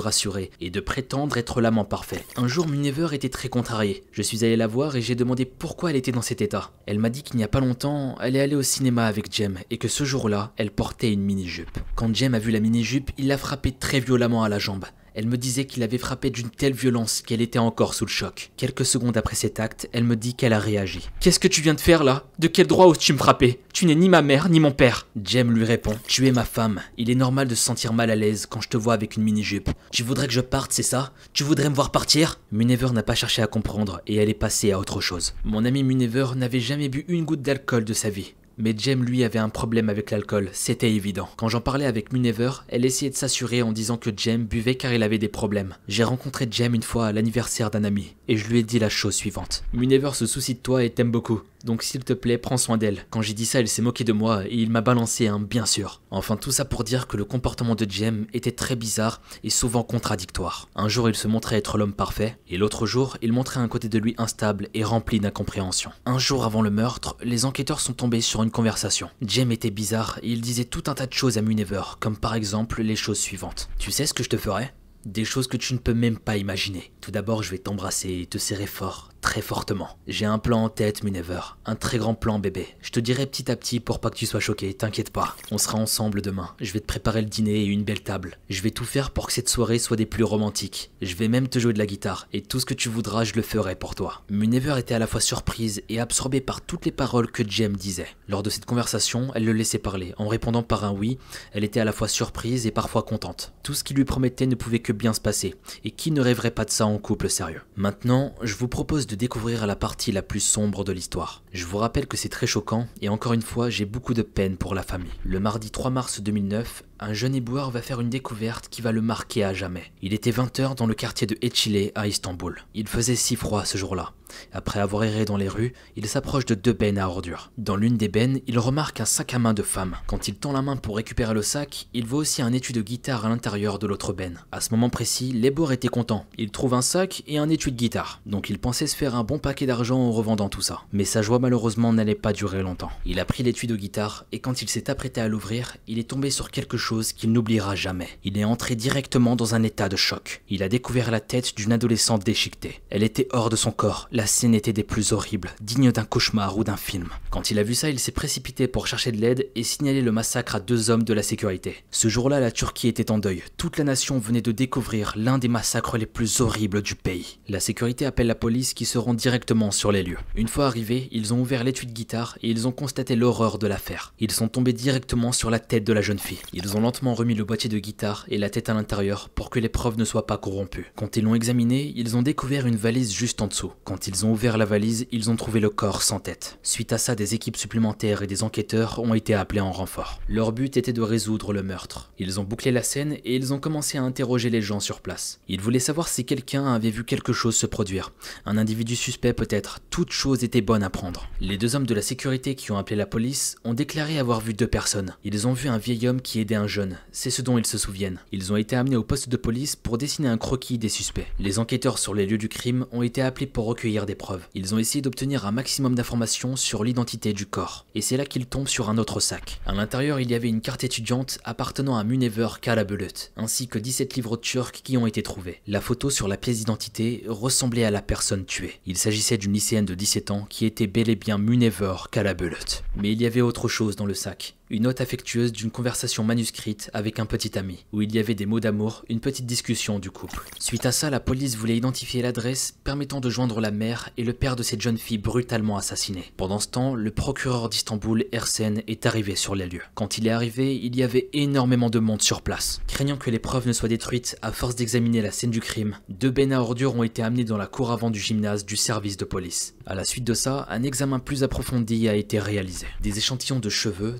et 0.59 0.69
de 0.69 0.79
prétendre 0.79 1.37
être 1.37 1.61
l'amant 1.61 1.85
parfait. 1.85 2.23
Un 2.37 2.47
jour, 2.47 2.67
Munever 2.67 3.09
était 3.13 3.29
très 3.29 3.49
contrariée. 3.49 4.03
Je 4.11 4.21
suis 4.21 4.43
allé 4.43 4.55
la 4.55 4.67
voir 4.67 4.95
et 4.95 5.01
j'ai 5.01 5.15
demandé 5.15 5.45
pourquoi 5.45 5.91
elle 5.91 5.95
était 5.95 6.11
dans 6.11 6.21
cet 6.21 6.41
état. 6.41 6.71
Elle 6.85 6.99
m'a 6.99 7.09
dit 7.09 7.21
qu'il 7.21 7.37
n'y 7.37 7.43
a 7.43 7.47
pas 7.47 7.59
longtemps, 7.59 8.15
elle 8.21 8.35
est 8.35 8.41
allée 8.41 8.55
au 8.55 8.63
cinéma 8.63 9.05
avec 9.05 9.31
Jem 9.33 9.59
et 9.69 9.77
que 9.77 9.87
ce 9.87 10.03
jour-là, 10.03 10.53
elle 10.57 10.71
portait 10.71 11.13
une 11.13 11.21
mini-jupe. 11.21 11.77
Quand 11.95 12.13
Jem 12.15 12.33
a 12.33 12.39
vu 12.39 12.51
la 12.51 12.59
mini-jupe, 12.59 13.11
il 13.17 13.27
l'a 13.27 13.37
frappée 13.37 13.71
très 13.71 13.99
violemment 13.99 14.43
à 14.43 14.49
la 14.49 14.59
jambe. 14.59 14.85
Elle 15.17 15.25
me 15.25 15.37
disait 15.39 15.65
qu'il 15.65 15.81
avait 15.81 15.97
frappé 15.97 16.29
d'une 16.29 16.51
telle 16.51 16.75
violence 16.75 17.23
qu'elle 17.25 17.41
était 17.41 17.57
encore 17.57 17.95
sous 17.95 18.05
le 18.05 18.11
choc. 18.11 18.51
Quelques 18.55 18.85
secondes 18.85 19.17
après 19.17 19.33
cet 19.33 19.59
acte, 19.59 19.89
elle 19.91 20.03
me 20.03 20.15
dit 20.15 20.35
qu'elle 20.35 20.53
a 20.53 20.59
réagi. 20.59 21.09
Qu'est-ce 21.19 21.39
que 21.39 21.47
tu 21.47 21.61
viens 21.61 21.73
de 21.73 21.81
faire 21.81 22.03
là? 22.03 22.27
De 22.37 22.47
quel 22.47 22.67
droit 22.67 22.85
oses-tu 22.85 23.13
me 23.13 23.17
frapper? 23.17 23.59
Tu 23.73 23.87
n'es 23.87 23.95
ni 23.95 24.09
ma 24.09 24.21
mère 24.21 24.47
ni 24.47 24.59
mon 24.59 24.71
père. 24.71 25.07
Jem 25.25 25.51
lui 25.51 25.63
répond 25.63 25.95
Tu 26.07 26.27
es 26.27 26.31
ma 26.31 26.43
femme. 26.43 26.81
Il 26.99 27.09
est 27.09 27.15
normal 27.15 27.47
de 27.47 27.55
se 27.55 27.63
sentir 27.63 27.93
mal 27.93 28.11
à 28.11 28.15
l'aise 28.15 28.45
quand 28.45 28.61
je 28.61 28.69
te 28.69 28.77
vois 28.77 28.93
avec 28.93 29.17
une 29.17 29.23
mini-jupe. 29.23 29.71
Tu 29.91 30.03
voudrais 30.03 30.27
que 30.27 30.33
je 30.33 30.41
parte, 30.41 30.71
c'est 30.71 30.83
ça? 30.83 31.13
Tu 31.33 31.43
voudrais 31.43 31.71
me 31.71 31.75
voir 31.75 31.91
partir? 31.91 32.39
Munever 32.51 32.91
n'a 32.93 33.01
pas 33.01 33.15
cherché 33.15 33.41
à 33.41 33.47
comprendre 33.47 34.01
et 34.05 34.17
elle 34.17 34.29
est 34.29 34.35
passée 34.35 34.71
à 34.71 34.77
autre 34.77 35.01
chose. 35.01 35.33
Mon 35.43 35.65
ami 35.65 35.81
Munever 35.81 36.27
n'avait 36.35 36.59
jamais 36.59 36.89
bu 36.89 37.05
une 37.07 37.25
goutte 37.25 37.41
d'alcool 37.41 37.85
de 37.85 37.93
sa 37.93 38.11
vie. 38.11 38.35
Mais 38.59 38.73
Jem 38.75 39.03
lui 39.03 39.23
avait 39.23 39.37
un 39.37 39.49
problème 39.49 39.87
avec 39.87 40.09
l'alcool, 40.09 40.49
c'était 40.51 40.91
évident. 40.91 41.29
Quand 41.37 41.47
j'en 41.47 41.61
parlais 41.61 41.85
avec 41.85 42.11
Munever, 42.11 42.49
elle 42.69 42.85
essayait 42.85 43.11
de 43.11 43.15
s'assurer 43.15 43.61
en 43.61 43.71
disant 43.71 43.97
que 43.97 44.09
Jem 44.15 44.45
buvait 44.45 44.73
car 44.73 44.93
il 44.93 45.03
avait 45.03 45.19
des 45.19 45.27
problèmes. 45.27 45.75
J'ai 45.87 46.03
rencontré 46.03 46.47
Jem 46.49 46.73
une 46.73 46.81
fois 46.81 47.05
à 47.05 47.11
l'anniversaire 47.11 47.69
d'un 47.69 47.83
ami, 47.83 48.15
et 48.27 48.35
je 48.35 48.47
lui 48.47 48.57
ai 48.59 48.63
dit 48.63 48.79
la 48.79 48.89
chose 48.89 49.13
suivante. 49.13 49.63
Munever 49.73 50.11
se 50.13 50.25
soucie 50.25 50.55
de 50.55 50.59
toi 50.59 50.83
et 50.83 50.89
t'aime 50.89 51.11
beaucoup. 51.11 51.41
Donc 51.63 51.83
s'il 51.83 52.03
te 52.03 52.13
plaît, 52.13 52.37
prends 52.37 52.57
soin 52.57 52.77
d'elle. 52.77 53.05
Quand 53.09 53.21
j'ai 53.21 53.33
dit 53.33 53.45
ça, 53.45 53.59
il 53.59 53.67
s'est 53.67 53.81
moqué 53.81 54.03
de 54.03 54.13
moi 54.13 54.45
et 54.45 54.55
il 54.55 54.69
m'a 54.69 54.81
balancé 54.81 55.27
un 55.27 55.39
bien 55.39 55.65
sûr. 55.65 56.01
Enfin 56.11 56.37
tout 56.37 56.51
ça 56.51 56.65
pour 56.65 56.83
dire 56.83 57.07
que 57.07 57.17
le 57.17 57.25
comportement 57.25 57.75
de 57.75 57.89
Jem 57.89 58.27
était 58.33 58.51
très 58.51 58.75
bizarre 58.75 59.21
et 59.43 59.49
souvent 59.49 59.83
contradictoire. 59.83 60.69
Un 60.75 60.87
jour 60.87 61.09
il 61.09 61.15
se 61.15 61.27
montrait 61.27 61.57
être 61.57 61.77
l'homme 61.77 61.93
parfait 61.93 62.37
et 62.47 62.57
l'autre 62.57 62.85
jour 62.85 63.17
il 63.21 63.33
montrait 63.33 63.59
un 63.59 63.67
côté 63.67 63.89
de 63.89 63.99
lui 63.99 64.15
instable 64.17 64.69
et 64.73 64.83
rempli 64.83 65.19
d'incompréhension. 65.19 65.91
Un 66.05 66.19
jour 66.19 66.45
avant 66.45 66.61
le 66.61 66.69
meurtre, 66.69 67.17
les 67.23 67.45
enquêteurs 67.45 67.79
sont 67.79 67.93
tombés 67.93 68.21
sur 68.21 68.43
une 68.43 68.51
conversation. 68.51 69.09
Jem 69.21 69.51
était 69.51 69.71
bizarre 69.71 70.19
et 70.21 70.31
il 70.31 70.41
disait 70.41 70.65
tout 70.65 70.83
un 70.87 70.93
tas 70.93 71.07
de 71.07 71.13
choses 71.13 71.37
à 71.37 71.41
Munever, 71.41 71.81
comme 71.99 72.17
par 72.17 72.35
exemple 72.35 72.81
les 72.81 72.95
choses 72.95 73.19
suivantes. 73.19 73.69
Tu 73.79 73.91
sais 73.91 74.05
ce 74.05 74.13
que 74.13 74.23
je 74.23 74.29
te 74.29 74.37
ferais 74.37 74.73
des 75.07 75.25
choses 75.25 75.47
que 75.47 75.57
tu 75.57 75.73
ne 75.73 75.79
peux 75.79 75.93
même 75.93 76.17
pas 76.17 76.37
imaginer. 76.37 76.91
Tout 77.01 77.11
d'abord, 77.11 77.41
je 77.41 77.51
vais 77.51 77.57
t'embrasser 77.57 78.19
et 78.21 78.25
te 78.25 78.37
serrer 78.37 78.67
fort, 78.67 79.11
très 79.27 79.41
fortement. 79.41 79.89
J'ai 80.07 80.25
un 80.25 80.39
plan 80.39 80.63
en 80.63 80.69
tête, 80.69 81.03
Munever. 81.03 81.41
Un 81.65 81.75
très 81.75 81.97
grand 81.97 82.13
plan, 82.13 82.39
bébé. 82.39 82.65
Je 82.81 82.91
te 82.91 83.01
dirai 83.01 83.25
petit 83.25 83.51
à 83.51 83.57
petit 83.57 83.81
pour 83.81 83.99
pas 83.99 84.09
que 84.09 84.15
tu 84.15 84.25
sois 84.25 84.39
choqué, 84.39 84.73
t'inquiète 84.73 85.11
pas. 85.11 85.35
On 85.51 85.57
sera 85.57 85.77
ensemble 85.77 86.21
demain. 86.21 86.51
Je 86.61 86.71
vais 86.71 86.79
te 86.79 86.85
préparer 86.85 87.19
le 87.19 87.27
dîner 87.27 87.57
et 87.57 87.65
une 87.65 87.83
belle 87.83 88.03
table. 88.03 88.37
Je 88.49 88.61
vais 88.61 88.71
tout 88.71 88.85
faire 88.85 89.11
pour 89.11 89.27
que 89.27 89.33
cette 89.33 89.49
soirée 89.49 89.79
soit 89.79 89.97
des 89.97 90.05
plus 90.05 90.23
romantiques. 90.23 90.91
Je 91.01 91.13
vais 91.15 91.27
même 91.27 91.49
te 91.49 91.59
jouer 91.59 91.73
de 91.73 91.77
la 91.77 91.85
guitare 91.85 92.29
et 92.31 92.41
tout 92.41 92.61
ce 92.61 92.65
que 92.65 92.73
tu 92.73 92.87
voudras, 92.87 93.25
je 93.25 93.33
le 93.33 93.41
ferai 93.41 93.75
pour 93.75 93.95
toi. 93.95 94.21
Munever 94.29 94.75
était 94.79 94.93
à 94.95 94.99
la 94.99 95.07
fois 95.07 95.19
surprise 95.19 95.83
et 95.89 95.99
absorbée 95.99 96.39
par 96.39 96.61
toutes 96.61 96.85
les 96.85 96.93
paroles 96.93 97.29
que 97.29 97.43
Jem 97.45 97.75
disait. 97.75 98.07
Lors 98.29 98.43
de 98.43 98.49
cette 98.49 98.65
conversation, 98.65 99.33
elle 99.35 99.43
le 99.43 99.51
laissait 99.51 99.77
parler. 99.77 100.13
En 100.15 100.29
répondant 100.29 100.63
par 100.63 100.85
un 100.85 100.93
oui, 100.93 101.17
elle 101.51 101.65
était 101.65 101.81
à 101.81 101.85
la 101.85 101.91
fois 101.91 102.07
surprise 102.07 102.65
et 102.65 102.71
parfois 102.71 103.03
contente. 103.03 103.51
Tout 103.61 103.73
ce 103.73 103.83
qu'il 103.83 103.97
lui 103.97 104.05
promettait 104.05 104.47
ne 104.47 104.55
pouvait 104.55 104.79
que 104.79 104.93
bien 104.93 105.11
se 105.11 105.19
passer. 105.19 105.55
Et 105.83 105.91
qui 105.91 106.11
ne 106.11 106.21
rêverait 106.21 106.51
pas 106.51 106.63
de 106.63 106.71
ça 106.71 106.85
en 106.85 106.97
couple 106.97 107.29
sérieux 107.29 107.63
Maintenant, 107.75 108.33
je 108.41 108.55
vous 108.55 108.69
propose 108.69 109.05
de 109.05 109.16
découvrir 109.17 109.67
la 109.67 109.75
partie 109.75 110.11
la 110.11 110.21
plus 110.21 110.39
sombre 110.39 110.83
de 110.83 110.93
l'histoire. 110.93 111.43
Je 111.51 111.65
vous 111.65 111.77
rappelle 111.77 112.07
que 112.07 112.15
c'est 112.15 112.29
très 112.29 112.47
choquant 112.47 112.87
et 113.01 113.09
encore 113.09 113.33
une 113.33 113.41
fois, 113.41 113.69
j'ai 113.69 113.85
beaucoup 113.85 114.13
de 114.13 114.21
peine 114.21 114.55
pour 114.55 114.75
la 114.75 114.83
famille. 114.83 115.11
Le 115.25 115.39
mardi 115.39 115.71
3 115.71 115.89
mars 115.89 116.21
2009, 116.21 116.83
un 116.99 117.13
jeune 117.13 117.35
éboueur 117.35 117.71
va 117.71 117.81
faire 117.81 118.01
une 118.01 118.09
découverte 118.09 118.69
qui 118.69 118.81
va 118.81 118.91
le 118.91 119.01
marquer 119.01 119.43
à 119.43 119.53
jamais. 119.53 119.91
Il 120.01 120.13
était 120.13 120.31
20h 120.31 120.75
dans 120.75 120.87
le 120.87 120.95
quartier 120.95 121.27
de 121.27 121.37
Etchile 121.41 121.91
à 121.95 122.07
Istanbul. 122.07 122.59
Il 122.73 122.87
faisait 122.87 123.15
si 123.15 123.35
froid 123.35 123.65
ce 123.65 123.77
jour-là. 123.77 124.13
Après 124.51 124.79
avoir 124.79 125.05
erré 125.05 125.23
dans 125.23 125.37
les 125.37 125.47
rues, 125.47 125.73
il 125.95 126.07
s'approche 126.07 126.45
de 126.45 126.55
deux 126.55 126.73
bennes 126.73 126.97
à 126.97 127.07
ordures. 127.07 127.51
Dans 127.57 127.77
l'une 127.77 127.95
des 127.95 128.09
bennes, 128.09 128.41
il 128.45 128.59
remarque 128.59 128.99
un 128.99 129.05
sac 129.05 129.33
à 129.33 129.39
main 129.39 129.53
de 129.53 129.63
femme. 129.63 129.95
Quand 130.05 130.27
il 130.27 130.35
tend 130.35 130.51
la 130.51 130.61
main 130.61 130.75
pour 130.75 130.97
récupérer 130.97 131.33
le 131.33 131.41
sac, 131.41 131.87
il 131.93 132.05
voit 132.05 132.19
aussi 132.19 132.41
un 132.41 132.51
étui 132.51 132.73
de 132.73 132.81
guitare 132.81 133.25
à 133.25 133.29
l'intérieur 133.29 133.79
de 133.79 133.87
l'autre 133.87 134.11
benne. 134.11 134.41
À 134.51 134.59
ce 134.59 134.71
moment 134.71 134.89
précis, 134.89 135.31
l'éboueur 135.31 135.71
était 135.71 135.87
content. 135.87 136.25
Il 136.37 136.51
trouve 136.51 136.73
un 136.73 136.81
sac 136.81 137.23
et 137.27 137.37
un 137.37 137.47
étui 137.47 137.71
de 137.71 137.77
guitare. 137.77 138.21
Donc 138.25 138.49
il 138.49 138.59
pensait 138.59 138.87
se 138.87 138.97
faire 138.97 139.15
un 139.15 139.23
bon 139.23 139.39
paquet 139.39 139.65
d'argent 139.65 139.99
en 139.99 140.11
revendant 140.11 140.49
tout 140.49 140.61
ça. 140.61 140.81
Mais 140.91 141.05
sa 141.05 141.21
joie 141.21 141.39
malheureusement 141.39 141.93
n'allait 141.93 142.15
pas 142.15 142.33
durer 142.33 142.63
longtemps. 142.63 142.91
Il 143.05 143.21
a 143.21 143.25
pris 143.25 143.43
l'étui 143.43 143.67
de 143.67 143.77
guitare 143.77 144.25
et 144.33 144.39
quand 144.39 144.61
il 144.61 144.69
s'est 144.69 144.89
apprêté 144.89 145.21
à 145.21 145.29
l'ouvrir, 145.29 145.77
il 145.87 145.99
est 145.99 146.09
tombé 146.09 146.31
sur 146.31 146.51
quelque 146.51 146.75
chose 146.77 146.86
qu'il 147.17 147.31
n'oubliera 147.31 147.75
jamais. 147.75 148.07
Il 148.23 148.37
est 148.37 148.43
entré 148.43 148.75
directement 148.75 149.35
dans 149.35 149.55
un 149.55 149.63
état 149.63 149.89
de 149.89 149.95
choc. 149.95 150.41
Il 150.49 150.63
a 150.63 150.69
découvert 150.69 151.11
la 151.11 151.19
tête 151.19 151.55
d'une 151.55 151.73
adolescente 151.73 152.25
déchiquetée. 152.25 152.81
Elle 152.89 153.03
était 153.03 153.27
hors 153.31 153.49
de 153.49 153.55
son 153.55 153.71
corps. 153.71 154.07
La 154.11 154.25
scène 154.25 154.55
était 154.55 154.73
des 154.73 154.83
plus 154.83 155.11
horribles, 155.11 155.51
digne 155.61 155.91
d'un 155.91 156.05
cauchemar 156.05 156.57
ou 156.57 156.63
d'un 156.63 156.77
film. 156.77 157.09
Quand 157.29 157.51
il 157.51 157.59
a 157.59 157.63
vu 157.63 157.75
ça, 157.75 157.89
il 157.89 157.99
s'est 157.99 158.11
précipité 158.11 158.67
pour 158.67 158.87
chercher 158.87 159.11
de 159.11 159.17
l'aide 159.17 159.49
et 159.55 159.63
signaler 159.63 160.01
le 160.01 160.11
massacre 160.11 160.55
à 160.55 160.59
deux 160.59 160.89
hommes 160.89 161.03
de 161.03 161.13
la 161.13 161.23
sécurité. 161.23 161.83
Ce 161.91 162.07
jour-là, 162.07 162.39
la 162.39 162.51
Turquie 162.51 162.87
était 162.87 163.11
en 163.11 163.17
deuil. 163.17 163.43
Toute 163.57 163.77
la 163.77 163.83
nation 163.83 164.17
venait 164.17 164.41
de 164.41 164.51
découvrir 164.51 165.13
l'un 165.15 165.37
des 165.37 165.47
massacres 165.47 165.97
les 165.97 166.05
plus 166.05 166.39
horribles 166.39 166.81
du 166.81 166.95
pays. 166.95 167.39
La 167.49 167.59
sécurité 167.59 168.05
appelle 168.05 168.27
la 168.27 168.35
police 168.35 168.73
qui 168.73 168.85
se 168.85 168.97
rend 168.97 169.13
directement 169.13 169.71
sur 169.71 169.91
les 169.91 170.03
lieux. 170.03 170.17
Une 170.35 170.47
fois 170.47 170.67
arrivés, 170.67 171.09
ils 171.11 171.33
ont 171.33 171.41
ouvert 171.41 171.63
l'étui 171.63 171.87
de 171.87 171.91
guitare 171.91 172.37
et 172.41 172.49
ils 172.49 172.67
ont 172.67 172.71
constaté 172.71 173.15
l'horreur 173.15 173.57
de 173.57 173.67
l'affaire. 173.67 174.13
Ils 174.19 174.31
sont 174.31 174.47
tombés 174.47 174.73
directement 174.73 175.31
sur 175.31 175.49
la 175.49 175.59
tête 175.59 175.83
de 175.83 175.93
la 175.93 176.01
jeune 176.01 176.19
fille. 176.19 176.39
Lentement 176.79 177.13
remis 177.13 177.35
le 177.35 177.43
boîtier 177.43 177.69
de 177.69 177.79
guitare 177.79 178.25
et 178.29 178.37
la 178.37 178.49
tête 178.49 178.69
à 178.69 178.73
l'intérieur 178.73 179.29
pour 179.29 179.49
que 179.49 179.59
les 179.59 179.69
preuves 179.69 179.97
ne 179.97 180.05
soient 180.05 180.27
pas 180.27 180.37
corrompues. 180.37 180.91
Quand 180.95 181.17
ils 181.17 181.23
l'ont 181.23 181.35
examiné, 181.35 181.93
ils 181.95 182.15
ont 182.15 182.21
découvert 182.21 182.67
une 182.67 182.75
valise 182.75 183.13
juste 183.13 183.41
en 183.41 183.47
dessous. 183.47 183.71
Quand 183.83 184.07
ils 184.07 184.25
ont 184.25 184.31
ouvert 184.31 184.57
la 184.57 184.65
valise, 184.65 185.07
ils 185.11 185.29
ont 185.29 185.35
trouvé 185.35 185.59
le 185.59 185.69
corps 185.69 186.01
sans 186.01 186.19
tête. 186.19 186.59
Suite 186.63 186.93
à 186.93 186.97
ça, 186.97 187.15
des 187.15 187.33
équipes 187.33 187.57
supplémentaires 187.57 188.21
et 188.21 188.27
des 188.27 188.43
enquêteurs 188.43 188.99
ont 188.99 189.13
été 189.13 189.33
appelés 189.33 189.61
en 189.61 189.71
renfort. 189.71 190.19
Leur 190.27 190.51
but 190.51 190.77
était 190.77 190.93
de 190.93 191.01
résoudre 191.01 191.53
le 191.53 191.63
meurtre. 191.63 192.11
Ils 192.19 192.39
ont 192.39 192.43
bouclé 192.43 192.71
la 192.71 192.83
scène 192.83 193.13
et 193.23 193.35
ils 193.35 193.53
ont 193.53 193.59
commencé 193.59 193.97
à 193.97 194.03
interroger 194.03 194.49
les 194.49 194.61
gens 194.61 194.79
sur 194.79 195.01
place. 195.01 195.39
Ils 195.47 195.61
voulaient 195.61 195.79
savoir 195.79 196.07
si 196.07 196.25
quelqu'un 196.25 196.73
avait 196.73 196.89
vu 196.89 197.03
quelque 197.03 197.33
chose 197.33 197.55
se 197.55 197.65
produire. 197.65 198.11
Un 198.45 198.57
individu 198.57 198.95
suspect 198.95 199.33
peut-être. 199.33 199.79
Toute 199.89 200.11
chose 200.11 200.43
était 200.43 200.61
bonne 200.61 200.83
à 200.83 200.89
prendre. 200.89 201.27
Les 201.39 201.57
deux 201.57 201.75
hommes 201.75 201.87
de 201.87 201.93
la 201.93 202.01
sécurité 202.01 202.55
qui 202.55 202.71
ont 202.71 202.77
appelé 202.77 202.95
la 202.95 203.05
police 203.05 203.55
ont 203.63 203.73
déclaré 203.73 204.19
avoir 204.19 204.41
vu 204.41 204.53
deux 204.53 204.67
personnes. 204.67 205.15
Ils 205.23 205.47
ont 205.47 205.53
vu 205.53 205.69
un 205.69 205.77
vieil 205.77 206.07
homme 206.07 206.21
qui 206.21 206.39
aidait 206.39 206.55
un 206.55 206.66
jeune. 206.67 206.97
C'est 207.11 207.29
ce 207.29 207.41
dont 207.41 207.57
ils 207.57 207.65
se 207.65 207.77
souviennent. 207.77 208.19
Ils 208.31 208.51
ont 208.51 208.57
été 208.57 208.75
amenés 208.75 208.95
au 208.95 209.03
poste 209.03 209.29
de 209.29 209.37
police 209.37 209.75
pour 209.75 209.97
dessiner 209.97 210.27
un 210.27 210.37
croquis 210.37 210.77
des 210.77 210.89
suspects. 210.89 211.27
Les 211.39 211.59
enquêteurs 211.59 211.97
sur 211.97 212.13
les 212.13 212.25
lieux 212.25 212.37
du 212.37 212.49
crime 212.49 212.85
ont 212.91 213.01
été 213.01 213.21
appelés 213.21 213.47
pour 213.47 213.65
recueillir 213.65 214.05
des 214.05 214.15
preuves. 214.15 214.47
Ils 214.53 214.75
ont 214.75 214.77
essayé 214.77 215.01
d'obtenir 215.01 215.45
un 215.45 215.51
maximum 215.51 215.95
d'informations 215.95 216.55
sur 216.55 216.83
l'identité 216.83 217.33
du 217.33 217.45
corps. 217.45 217.85
Et 217.95 218.01
c'est 218.01 218.17
là 218.17 218.25
qu'ils 218.25 218.45
tombent 218.45 218.67
sur 218.67 218.89
un 218.89 218.97
autre 218.97 219.19
sac. 219.19 219.59
À 219.65 219.73
l'intérieur, 219.73 220.19
il 220.19 220.29
y 220.29 220.35
avait 220.35 220.49
une 220.49 220.61
carte 220.61 220.83
étudiante 220.83 221.39
appartenant 221.43 221.97
à 221.97 222.03
Munever 222.03 222.49
Karabulut, 222.61 223.31
ainsi 223.37 223.67
que 223.67 223.79
17 223.79 224.15
livres 224.15 224.37
turcs 224.37 224.71
qui 224.83 224.97
ont 224.97 225.07
été 225.07 225.23
trouvés. 225.23 225.61
La 225.67 225.81
photo 225.81 226.09
sur 226.09 226.27
la 226.27 226.37
pièce 226.37 226.57
d'identité 226.57 227.23
ressemblait 227.27 227.85
à 227.85 227.91
la 227.91 228.01
personne 228.01 228.45
tuée. 228.45 228.79
Il 228.85 228.97
s'agissait 228.97 229.37
d'une 229.37 229.53
lycéenne 229.53 229.85
de 229.85 229.95
17 229.95 230.31
ans 230.31 230.45
qui 230.49 230.65
était 230.65 230.87
bel 230.87 231.09
et 231.09 231.15
bien 231.15 231.37
Munever 231.37 231.95
Karabulut. 232.11 232.83
Mais 232.95 233.11
il 233.11 233.21
y 233.21 233.25
avait 233.25 233.41
autre 233.41 233.67
chose 233.67 233.95
dans 233.95 234.05
le 234.05 234.13
sac 234.13 234.56
une 234.69 234.83
note 234.83 235.01
affectueuse 235.01 235.51
d'une 235.51 235.71
conversation 235.71 236.23
manuscrite 236.23 236.89
avec 236.93 237.19
un 237.19 237.25
petit 237.25 237.57
ami, 237.57 237.85
où 237.93 238.01
il 238.01 238.13
y 238.13 238.19
avait 238.19 238.35
des 238.35 238.45
mots 238.45 238.59
d'amour, 238.59 239.05
une 239.09 239.19
petite 239.19 239.45
discussion 239.45 239.99
du 239.99 240.11
couple. 240.11 240.43
Suite 240.59 240.85
à 240.85 240.91
ça, 240.91 241.09
la 241.09 241.19
police 241.19 241.55
voulait 241.55 241.77
identifier 241.77 242.21
l'adresse 242.21 242.75
permettant 242.83 243.19
de 243.19 243.29
joindre 243.29 243.61
la 243.61 243.71
mère 243.71 244.09
et 244.17 244.23
le 244.23 244.33
père 244.33 244.55
de 244.55 244.63
cette 244.63 244.81
jeune 244.81 244.97
fille 244.97 245.17
brutalement 245.17 245.77
assassinée. 245.77 246.31
Pendant 246.35 246.59
ce 246.59 246.67
temps, 246.67 246.95
le 246.95 247.11
procureur 247.11 247.69
d'Istanbul, 247.69 248.25
Ersen, 248.31 248.81
est 248.87 249.05
arrivé 249.05 249.35
sur 249.35 249.55
les 249.55 249.67
lieux. 249.67 249.83
Quand 249.95 250.17
il 250.17 250.27
est 250.27 250.31
arrivé, 250.31 250.75
il 250.75 250.95
y 250.95 251.03
avait 251.03 251.29
énormément 251.33 251.89
de 251.89 251.99
monde 251.99 252.21
sur 252.21 252.41
place. 252.41 252.81
Craignant 252.87 253.17
que 253.17 253.31
les 253.31 253.39
preuves 253.39 253.67
ne 253.67 253.73
soient 253.73 253.89
détruites 253.89 254.37
à 254.41 254.51
force 254.51 254.75
d'examiner 254.75 255.21
la 255.21 255.31
scène 255.31 255.51
du 255.51 255.61
crime, 255.61 255.97
deux 256.09 256.29
bennes 256.29 256.53
à 256.53 256.61
ordures 256.61 256.95
ont 256.95 257.03
été 257.03 257.23
amenés 257.23 257.45
dans 257.45 257.57
la 257.57 257.67
cour 257.67 257.91
avant 257.91 258.09
du 258.09 258.19
gymnase 258.19 258.65
du 258.65 258.75
service 258.75 259.17
de 259.17 259.25
police. 259.25 259.75
À 259.85 259.95
la 259.95 260.03
suite 260.03 260.25
de 260.25 260.33
ça, 260.33 260.67
un 260.69 260.83
examen 260.83 261.19
plus 261.19 261.43
approfondi 261.43 262.09
a 262.09 262.15
été 262.15 262.39
réalisé. 262.39 262.87
Des 263.01 263.17
échantillons 263.17 263.59
de 263.59 263.69
cheveux, 263.69 264.15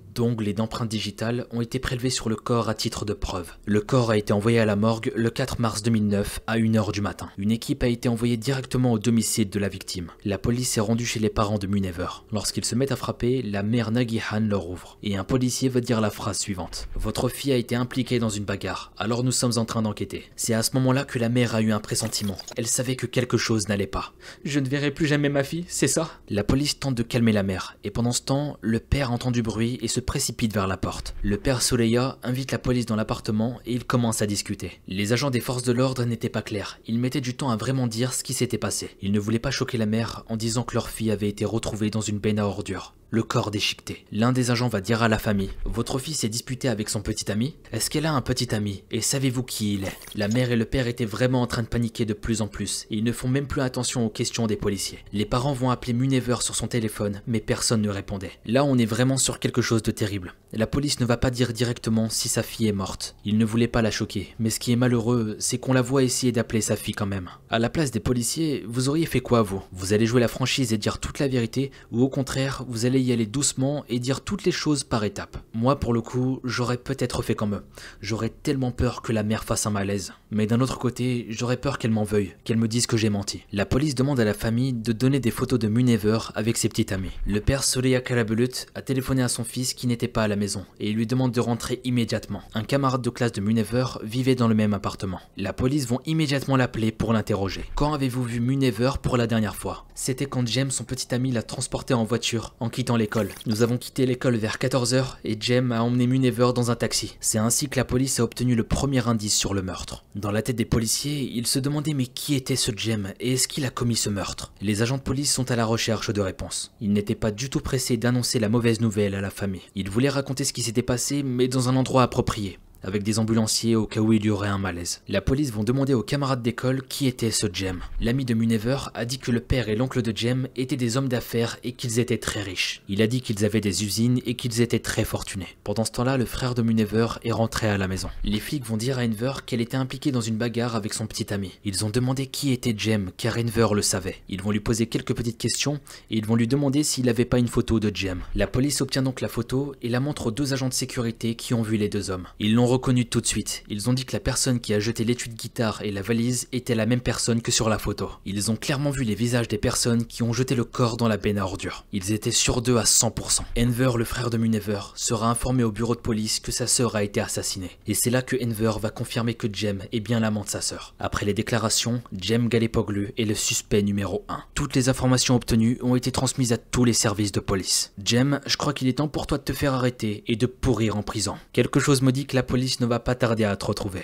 et 0.46 0.54
d'empreintes 0.54 0.90
digitales 0.90 1.48
ont 1.52 1.62
été 1.62 1.80
prélevés 1.80 2.10
sur 2.10 2.28
le 2.28 2.36
corps 2.36 2.68
à 2.68 2.74
titre 2.74 3.06
de 3.06 3.14
preuve. 3.14 3.54
Le 3.66 3.80
corps 3.80 4.12
a 4.12 4.18
été 4.18 4.34
envoyé 4.34 4.60
à 4.60 4.66
la 4.66 4.76
morgue 4.76 5.12
le 5.16 5.30
4 5.30 5.62
mars 5.62 5.84
2009 5.84 6.42
à 6.48 6.58
1h 6.58 6.92
du 6.92 7.02
matin. 7.02 7.30
Une 7.38 7.52
équipe 7.52 7.84
a 7.84 7.88
été 7.88 8.10
envoyée 8.10 8.36
directement 8.36 8.92
au 8.92 9.00
domicile 9.00 9.50
de 9.50 9.60
la 9.60 9.70
victime. 9.70 10.12
La 10.26 10.38
police 10.38 10.78
est 10.78 10.82
rendue 10.82 11.06
chez 11.06 11.20
les 11.20 11.30
parents 11.30 11.58
de 11.58 11.68
Munever. 11.68 12.08
Lorsqu'ils 12.32 12.66
se 12.66 12.76
mettent 12.76 12.92
à 12.92 12.98
frapper, 12.98 13.42
la 13.42 13.64
mère 13.64 13.92
Nagihan 13.92 14.42
leur 14.42 14.70
ouvre. 14.70 14.98
Et 15.02 15.16
un 15.16 15.24
policier 15.24 15.70
va 15.70 15.80
dire 15.80 16.02
la 16.02 16.10
phrase 16.10 16.38
suivante. 16.38 16.88
Votre 16.96 17.30
fille 17.30 17.54
a 17.54 17.58
été 17.58 17.76
impliquée 17.76 18.20
dans 18.20 18.30
une 18.30 18.46
bagarre, 18.46 18.92
alors 18.98 19.24
nous 19.24 19.32
sommes 19.32 19.58
en 19.58 19.66
train 19.66 19.82
d'enquêter. 19.82 20.26
C'est 20.36 20.54
à 20.54 20.64
ce 20.64 20.72
moment-là 20.76 21.06
que 21.06 21.20
la 21.20 21.30
mère 21.30 21.56
a 21.56 21.62
eu 21.62 21.72
un 21.72 21.80
pressentiment. 21.80 22.38
Elle 22.58 22.68
savait 22.68 22.96
que 22.96 23.06
quelque 23.06 23.38
chose 23.38 23.70
n'allait 23.70 23.88
pas. 23.88 24.14
Je 24.44 24.60
ne 24.60 24.68
verrai 24.68 24.92
plus 24.92 25.08
jamais 25.08 25.30
ma 25.30 25.44
fille, 25.44 25.66
c'est 25.68 25.88
ça? 25.88 26.12
La 26.30 26.44
police 26.44 26.80
tente 26.80 26.96
de 26.96 27.04
calmer 27.04 27.32
la 27.32 27.44
mère, 27.44 27.78
et 27.84 27.92
pendant 27.92 28.12
ce 28.12 28.22
temps, 28.22 28.58
le 28.62 28.80
père 28.80 29.12
entend 29.12 29.32
du 29.32 29.42
bruit 29.42 29.80
et 29.82 29.88
se 29.88 30.00
précipite 30.00 30.27
vers 30.54 30.68
la 30.68 30.78
porte. 30.78 31.16
Le 31.22 31.38
père 31.38 31.62
Soleya 31.62 32.18
invite 32.24 32.52
la 32.52 32.60
police 32.60 32.86
dans 32.86 32.96
l'appartement 32.96 33.60
et 33.66 33.74
ils 33.74 33.86
commencent 33.86 34.22
à 34.22 34.28
discuter. 34.28 34.80
Les 34.88 35.14
agents 35.14 35.32
des 35.32 35.40
forces 35.40 35.64
de 35.64 35.72
l'ordre 35.72 36.04
n'étaient 36.04 36.30
pas 36.30 36.42
clairs, 36.42 36.80
ils 36.88 37.00
mettaient 37.00 37.22
du 37.22 37.36
temps 37.36 37.50
à 37.50 37.56
vraiment 37.56 37.88
dire 37.88 38.14
ce 38.14 38.24
qui 38.24 38.34
s'était 38.34 38.58
passé. 38.58 38.90
Ils 39.02 39.12
ne 39.12 39.20
voulaient 39.20 39.40
pas 39.40 39.52
choquer 39.52 39.78
la 39.78 39.86
mère 39.86 40.24
en 40.28 40.38
disant 40.38 40.64
que 40.64 40.74
leur 40.74 40.90
fille 40.90 41.12
avait 41.12 41.30
été 41.30 41.46
retrouvée 41.46 41.90
dans 41.90 42.02
une 42.02 42.20
benne 42.20 42.40
à 42.40 42.46
ordures 42.46 42.94
le 43.10 43.24
corps 43.24 43.52
déchiqueté. 43.52 44.06
L'un 44.12 44.32
des 44.32 44.52
agents 44.52 44.68
va 44.68 44.82
dire 44.82 45.04
à 45.04 45.08
la 45.08 45.20
famille 45.20 45.52
Votre 45.66 46.00
fille 46.00 46.14
s'est 46.14 46.30
disputée 46.30 46.70
avec 46.70 46.90
son 46.90 47.02
petit 47.02 47.32
ami 47.32 47.56
Est-ce 47.72 47.90
qu'elle 47.90 48.06
a 48.06 48.14
un 48.14 48.22
petit 48.22 48.54
ami? 48.54 48.84
Et 48.92 49.02
savez-vous 49.02 49.44
qui 49.44 49.76
il 49.76 49.86
est? 49.86 49.98
La 50.16 50.28
mère 50.28 50.52
et 50.52 50.56
le 50.56 50.66
père 50.66 50.88
étaient 50.88 51.06
vraiment 51.06 51.42
en 51.42 51.48
train 51.48 51.64
de 51.64 51.68
paniquer 51.68 52.06
de 52.06 52.14
plus 52.14 52.42
en 52.42 52.48
plus 52.48 52.68
ils 52.90 53.04
ne 53.04 53.12
font 53.12 53.28
même 53.28 53.48
plus 53.48 53.62
attention 53.62 54.06
aux 54.06 54.10
questions 54.10 54.48
des 54.48 54.56
policiers. 54.56 55.00
Les 55.14 55.26
parents 55.26 55.54
vont 55.54 55.70
appeler 55.70 55.94
Munever 55.94 56.38
sur 56.42 56.56
son 56.56 56.68
téléphone, 56.68 57.22
mais 57.28 57.40
personne 57.40 57.82
ne 57.82 57.90
répondait. 57.90 58.32
Là, 58.46 58.64
on 58.64 58.78
est 58.78 58.86
vraiment 58.86 59.18
sur 59.18 59.40
quelque 59.40 59.62
chose 59.62 59.84
de 59.84 59.92
terrible. 59.92 60.34
La 60.54 60.68
police 60.68 61.00
ne 61.00 61.06
va 61.06 61.18
pas 61.18 61.30
dire 61.30 61.54
directement 61.54 62.10
si 62.10 62.30
sa 62.30 62.44
fille 62.44 62.68
est 62.68 62.74
morte. 62.74 63.16
Ils 63.26 63.38
ne 63.38 63.46
voulaient 63.46 63.68
pas 63.68 63.82
la 63.82 63.92
choquer, 63.92 64.34
mais 64.40 64.50
ce 64.50 64.60
qui 64.60 64.72
est 64.72 64.78
malheureux, 64.78 65.36
c'est 65.40 65.58
qu'on 65.58 65.74
la 65.74 65.82
voit 65.82 66.04
essayer 66.04 66.32
d'appeler 66.32 66.62
sa 66.62 66.76
fille 66.76 66.94
quand 66.94 67.06
même. 67.06 67.30
À 67.50 67.60
la 67.60 67.70
place 67.70 67.92
des 67.92 68.00
policiers, 68.00 68.64
vous 68.68 68.90
auriez 68.90 69.06
fait 69.06 69.20
quoi 69.20 69.42
vous? 69.42 69.62
Vous 69.72 69.94
allez 69.94 70.06
jouer 70.06 70.22
la 70.22 70.28
franchise 70.28 70.74
et 70.74 70.78
dire 70.78 71.00
toute 71.00 71.20
la 71.20 71.28
vérité, 71.28 71.72
ou 71.92 72.02
au 72.02 72.10
contraire, 72.10 72.64
vous 72.68 72.86
allez 72.86 72.97
y 73.00 73.12
aller 73.12 73.26
doucement 73.26 73.84
et 73.90 74.00
dire 74.00 74.22
toutes 74.22 74.44
les 74.44 74.52
choses 74.52 74.84
par 74.84 75.04
étapes. 75.04 75.38
Moi, 75.54 75.80
pour 75.80 75.94
le 75.94 76.02
coup, 76.02 76.40
j'aurais 76.44 76.78
peut-être 76.78 77.22
fait 77.22 77.36
comme 77.36 77.56
eux. 77.56 77.64
J'aurais 78.02 78.30
tellement 78.30 78.72
peur 78.72 79.02
que 79.02 79.14
la 79.14 79.24
mère 79.24 79.44
fasse 79.44 79.66
un 79.66 79.72
malaise. 79.72 80.14
Mais 80.30 80.46
d'un 80.46 80.60
autre 80.60 80.78
côté, 80.78 81.26
j'aurais 81.30 81.58
peur 81.58 81.78
qu'elle 81.78 81.92
m'en 81.92 82.04
veuille, 82.04 82.34
qu'elle 82.44 82.58
me 82.58 82.68
dise 82.68 82.86
que 82.86 82.98
j'ai 82.98 83.10
menti. 83.10 83.44
La 83.54 83.66
police 83.66 83.96
demande 83.96 84.20
à 84.20 84.26
la 84.26 84.34
famille 84.34 84.74
de 84.74 84.92
donner 84.92 85.20
des 85.20 85.32
photos 85.32 85.58
de 85.58 85.68
Munever 85.68 86.20
avec 86.36 86.58
ses 86.58 86.68
petits 86.68 86.94
amis. 86.94 87.12
Le 87.26 87.40
père 87.40 87.64
Soleya 87.64 88.02
Kalabulut 88.02 88.66
a 88.76 88.82
téléphoné 88.82 89.24
à 89.24 89.30
son 89.30 89.46
fils 89.46 89.74
qui 89.74 89.88
n'était 89.88 90.10
pas 90.10 90.24
à 90.24 90.28
la 90.28 90.36
maison 90.36 90.66
et 90.80 90.90
il 90.90 90.96
lui 90.96 91.08
demande 91.08 91.32
de 91.32 91.40
rentrer 91.40 91.80
immédiatement. 91.86 92.42
Un 92.54 92.64
camarade 92.64 93.02
de 93.02 93.10
classe 93.10 93.32
de 93.32 93.42
Munever 93.42 93.86
vivait 94.04 94.36
dans 94.36 94.50
le 94.50 94.56
même 94.56 94.74
appartement. 94.74 95.20
La 95.38 95.54
police 95.54 95.88
vont 95.88 96.02
immédiatement 96.06 96.58
l'appeler 96.58 96.92
pour 96.92 97.14
l'interroger. 97.14 97.64
Quand 97.76 97.94
avez-vous 97.94 98.24
vu 98.24 98.40
Munever 98.42 98.92
pour 99.02 99.16
la 99.16 99.28
dernière 99.28 99.56
fois? 99.56 99.86
C'était 99.96 100.26
quand 100.26 100.46
James, 100.48 100.72
son 100.72 100.84
petit 100.84 101.14
ami, 101.16 101.32
l'a 101.32 101.42
transporté 101.42 101.94
en 101.94 102.04
voiture 102.04 102.54
en 102.60 102.70
quittant 102.70 102.98
l'école. 102.98 103.30
Nous 103.46 103.62
avons 103.64 103.78
quitté 103.78 104.06
l'école 104.06 104.36
vers 104.36 104.58
14h 104.58 105.18
et 105.24 105.38
Jem 105.40 105.72
a 105.72 105.82
emmené 105.84 106.06
Munever 106.06 106.52
dans 106.54 106.70
un 106.70 106.76
taxi. 106.76 107.18
C'est 107.20 107.38
ainsi 107.38 107.70
que 107.70 107.80
la 107.80 107.86
police 107.86 108.20
a 108.20 108.24
obtenu 108.24 108.56
le 108.56 108.64
premier 108.64 109.08
indice 109.08 109.36
sur 109.36 109.54
le 109.54 109.62
meurtre. 109.62 110.04
Dans 110.18 110.32
la 110.32 110.42
tête 110.42 110.56
des 110.56 110.66
policiers, 110.66 111.32
ils 111.36 111.46
se 111.46 111.60
demandaient 111.60 111.94
mais 111.94 112.08
qui 112.08 112.34
était 112.34 112.56
ce 112.56 112.72
Jem 112.76 113.14
et 113.20 113.34
est-ce 113.34 113.48
qu'il 113.48 113.66
a 113.66 113.70
commis 113.70 113.96
ce 113.96 114.10
meurtre? 114.10 114.52
Les 114.62 114.82
agents 114.82 114.98
de 114.98 115.04
police 115.04 115.32
sont 115.32 115.52
à 115.52 115.56
la 115.56 115.64
recherche 115.64 116.12
de 116.12 116.22
réponses. 116.22 116.74
Ils 116.82 116.92
n'étaient 116.92 117.14
pas 117.14 117.30
du 117.30 117.52
tout 117.52 117.60
pressés 117.60 117.98
d'annoncer 117.98 118.40
la 118.40 118.50
mauvaise 118.50 118.82
nouvelle 118.82 119.14
à 119.14 119.22
la 119.22 119.30
famille. 119.30 119.62
Ils 119.76 119.92
voulaient 119.92 120.10
raconter 120.10 120.44
ce 120.44 120.54
qui 120.54 120.64
s'était 120.64 120.82
passé 120.82 121.22
mais 121.22 121.48
dans 121.48 121.70
un 121.70 121.76
endroit 121.76 122.02
approprié 122.02 122.58
avec 122.84 123.04
des 123.04 123.20
ambulanciers 123.20 123.76
au 123.76 123.86
cas 123.86 124.00
où 124.00 124.14
il 124.14 124.26
y 124.26 124.30
aurait 124.30 124.48
un 124.48 124.58
malaise. 124.58 125.02
La 125.08 125.22
police 125.22 125.52
vont 125.52 125.64
demander 125.64 125.94
aux 125.94 126.04
camarades 126.04 126.42
d'école 126.42 126.84
qui 126.88 127.08
était 127.08 127.32
ce 127.32 127.48
Jem. 127.52 127.82
L'ami 128.00 128.26
de 128.26 128.34
Munever 128.34 128.78
a 128.94 129.06
dit 129.06 129.20
que 129.20 129.32
le 129.32 129.40
père 129.40 129.70
et 129.70 129.76
l'oncle 129.76 130.02
de 130.02 130.16
Jem 130.16 130.48
étaient 130.56 130.76
des 130.76 130.98
hommes 130.98 131.10
d'affaires 131.10 131.58
et 131.64 131.74
qu'ils 131.74 132.00
étaient 132.00 132.18
très 132.18 132.42
riches. 132.42 132.82
Il 132.88 133.02
a 133.02 133.08
dit 133.08 133.22
qu'ils 133.22 133.46
avaient 133.46 133.62
des 133.62 133.84
usines 133.84 134.20
et 134.26 134.36
qu'ils 134.36 134.62
étaient 134.62 134.80
très 134.80 135.04
fortunés. 135.04 135.48
Pendant 135.64 135.86
ce 135.86 135.92
temps-là, 135.92 136.18
le 136.18 136.26
frère 136.26 136.56
de 136.56 136.62
Munever 136.62 137.08
est 137.24 137.32
rentré 137.32 137.68
à 137.68 137.78
la 137.78 137.88
maison. 137.88 138.10
Les 138.24 138.40
flics 138.40 138.66
vont 138.66 138.78
dire 138.78 139.00
à 139.00 139.04
Enver 139.04 139.46
qu'elle 139.46 139.62
était 139.62 139.78
impliquée 139.78 140.12
dans 140.12 140.22
une 140.22 140.38
bagarre 140.38 140.76
avec 140.76 140.94
son 140.94 141.08
petit 141.08 141.34
ami. 141.34 141.60
Ils 141.66 141.86
ont 141.86 141.90
demandé 141.90 142.28
qui 142.28 142.52
était 142.52 142.76
Jem 142.78 143.12
car 143.18 143.38
Enver 143.38 143.74
le 143.74 143.82
savait. 143.82 144.18
Ils 144.30 144.42
vont 144.42 144.52
lui 144.52 144.60
poser 144.60 144.88
quelques 144.88 145.16
petites 145.16 145.38
questions 145.38 145.80
et 146.10 146.18
ils 146.18 146.26
vont 146.26 146.36
lui 146.36 146.48
demander 146.48 146.84
s'il 146.84 147.06
n'avait 147.06 147.26
pas 147.26 147.40
une 147.40 147.48
photo 147.48 147.80
de 147.80 147.94
Jem. 147.94 148.22
La 148.36 148.48
police 148.48 148.82
obtient 148.82 149.02
donc 149.02 149.22
la 149.22 149.28
photo 149.28 149.74
et 149.82 149.90
la 149.90 150.00
montre 150.00 150.28
aux 150.28 150.32
deux 150.32 150.54
agents 150.54 150.70
de 150.70 150.74
sécurité 150.74 151.36
qui 151.36 151.54
ont 151.54 151.62
vu 151.62 151.78
les 151.78 151.90
deux 151.90 152.12
hommes. 152.12 152.28
Ils 152.40 152.54
l'ont 152.54 152.67
reconnu 152.68 153.06
tout 153.06 153.22
de 153.22 153.26
suite. 153.26 153.64
Ils 153.70 153.90
ont 153.90 153.94
dit 153.94 154.06
que 154.06 154.14
la 154.14 154.20
personne 154.20 154.60
qui 154.60 154.74
a 154.74 154.80
jeté 154.80 155.04
l'étui 155.04 155.30
de 155.30 155.36
guitare 155.36 155.82
et 155.82 155.92
la 155.92 156.02
valise 156.02 156.48
était 156.52 156.76
la 156.76 156.86
même 156.86 157.02
personne 157.02 157.42
que 157.42 157.52
sur 157.52 157.70
la 157.70 157.80
photo. 157.80 158.12
Ils 158.26 158.52
ont 158.52 158.56
clairement 158.56 158.92
vu 158.92 159.04
les 159.04 159.16
visages 159.16 159.48
des 159.48 159.58
personnes 159.58 160.06
qui 160.06 160.24
ont 160.24 160.34
jeté 160.34 160.56
le 160.56 160.64
corps 160.64 160.98
dans 160.98 161.08
la 161.08 161.18
benne 161.18 161.38
à 161.38 161.46
ordures. 161.46 161.86
Ils 161.94 162.12
étaient 162.12 162.32
sûrs 162.32 162.62
d'eux 162.62 162.78
à 162.78 162.84
100%. 162.84 163.42
Enver, 163.58 163.98
le 163.98 164.06
frère 164.06 164.30
de 164.30 164.38
Munever, 164.38 164.82
sera 164.96 165.30
informé 165.30 165.64
au 165.64 165.72
bureau 165.72 165.96
de 165.96 166.02
police 166.02 166.40
que 166.40 166.52
sa 166.52 166.68
sœur 166.68 166.96
a 166.96 167.04
été 167.04 167.20
assassinée. 167.20 167.72
Et 167.88 167.94
c'est 167.94 168.10
là 168.10 168.22
que 168.22 168.36
Enver 168.44 168.74
va 168.80 168.90
confirmer 168.90 169.34
que 169.34 169.48
Jem 169.52 169.84
est 169.92 170.00
bien 170.00 170.20
l'amant 170.20 170.44
de 170.44 170.50
sa 170.50 170.62
sœur. 170.62 170.94
Après 171.00 171.26
les 171.26 171.34
déclarations, 171.34 172.02
Jem 172.20 172.50
Galépoglu 172.50 173.14
est 173.18 173.26
le 173.26 173.36
suspect 173.36 173.82
numéro 173.82 174.24
1. 174.30 174.44
Toutes 174.54 174.76
les 174.76 174.90
informations 174.90 175.36
obtenues 175.36 175.78
ont 175.82 175.96
été 175.96 176.12
transmises 176.12 176.54
à 176.54 176.58
tous 176.58 176.86
les 176.86 176.94
services 176.94 177.32
de 177.32 177.40
police. 177.40 177.94
Jem, 178.04 178.40
je 178.46 178.58
crois 178.58 178.74
qu'il 178.74 178.88
est 178.88 178.98
temps 178.98 179.08
pour 179.08 179.28
toi 179.28 179.38
de 179.38 179.44
te 179.44 179.54
faire 179.54 179.74
arrêter 179.74 180.24
et 180.28 180.36
de 180.36 180.46
pourrir 180.46 180.98
en 180.98 181.04
prison. 181.04 181.36
Quelque 181.54 181.80
chose 181.80 182.02
me 182.02 182.12
dit 182.12 182.26
que 182.26 182.36
la 182.36 182.44
police 182.44 182.57
ne 182.80 182.86
va 182.86 183.00
pas 183.00 183.16
tarder 183.16 183.46
à 183.46 183.56
te 183.56 183.66
retrouver. 183.66 184.04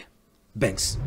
Banks. 0.55 0.97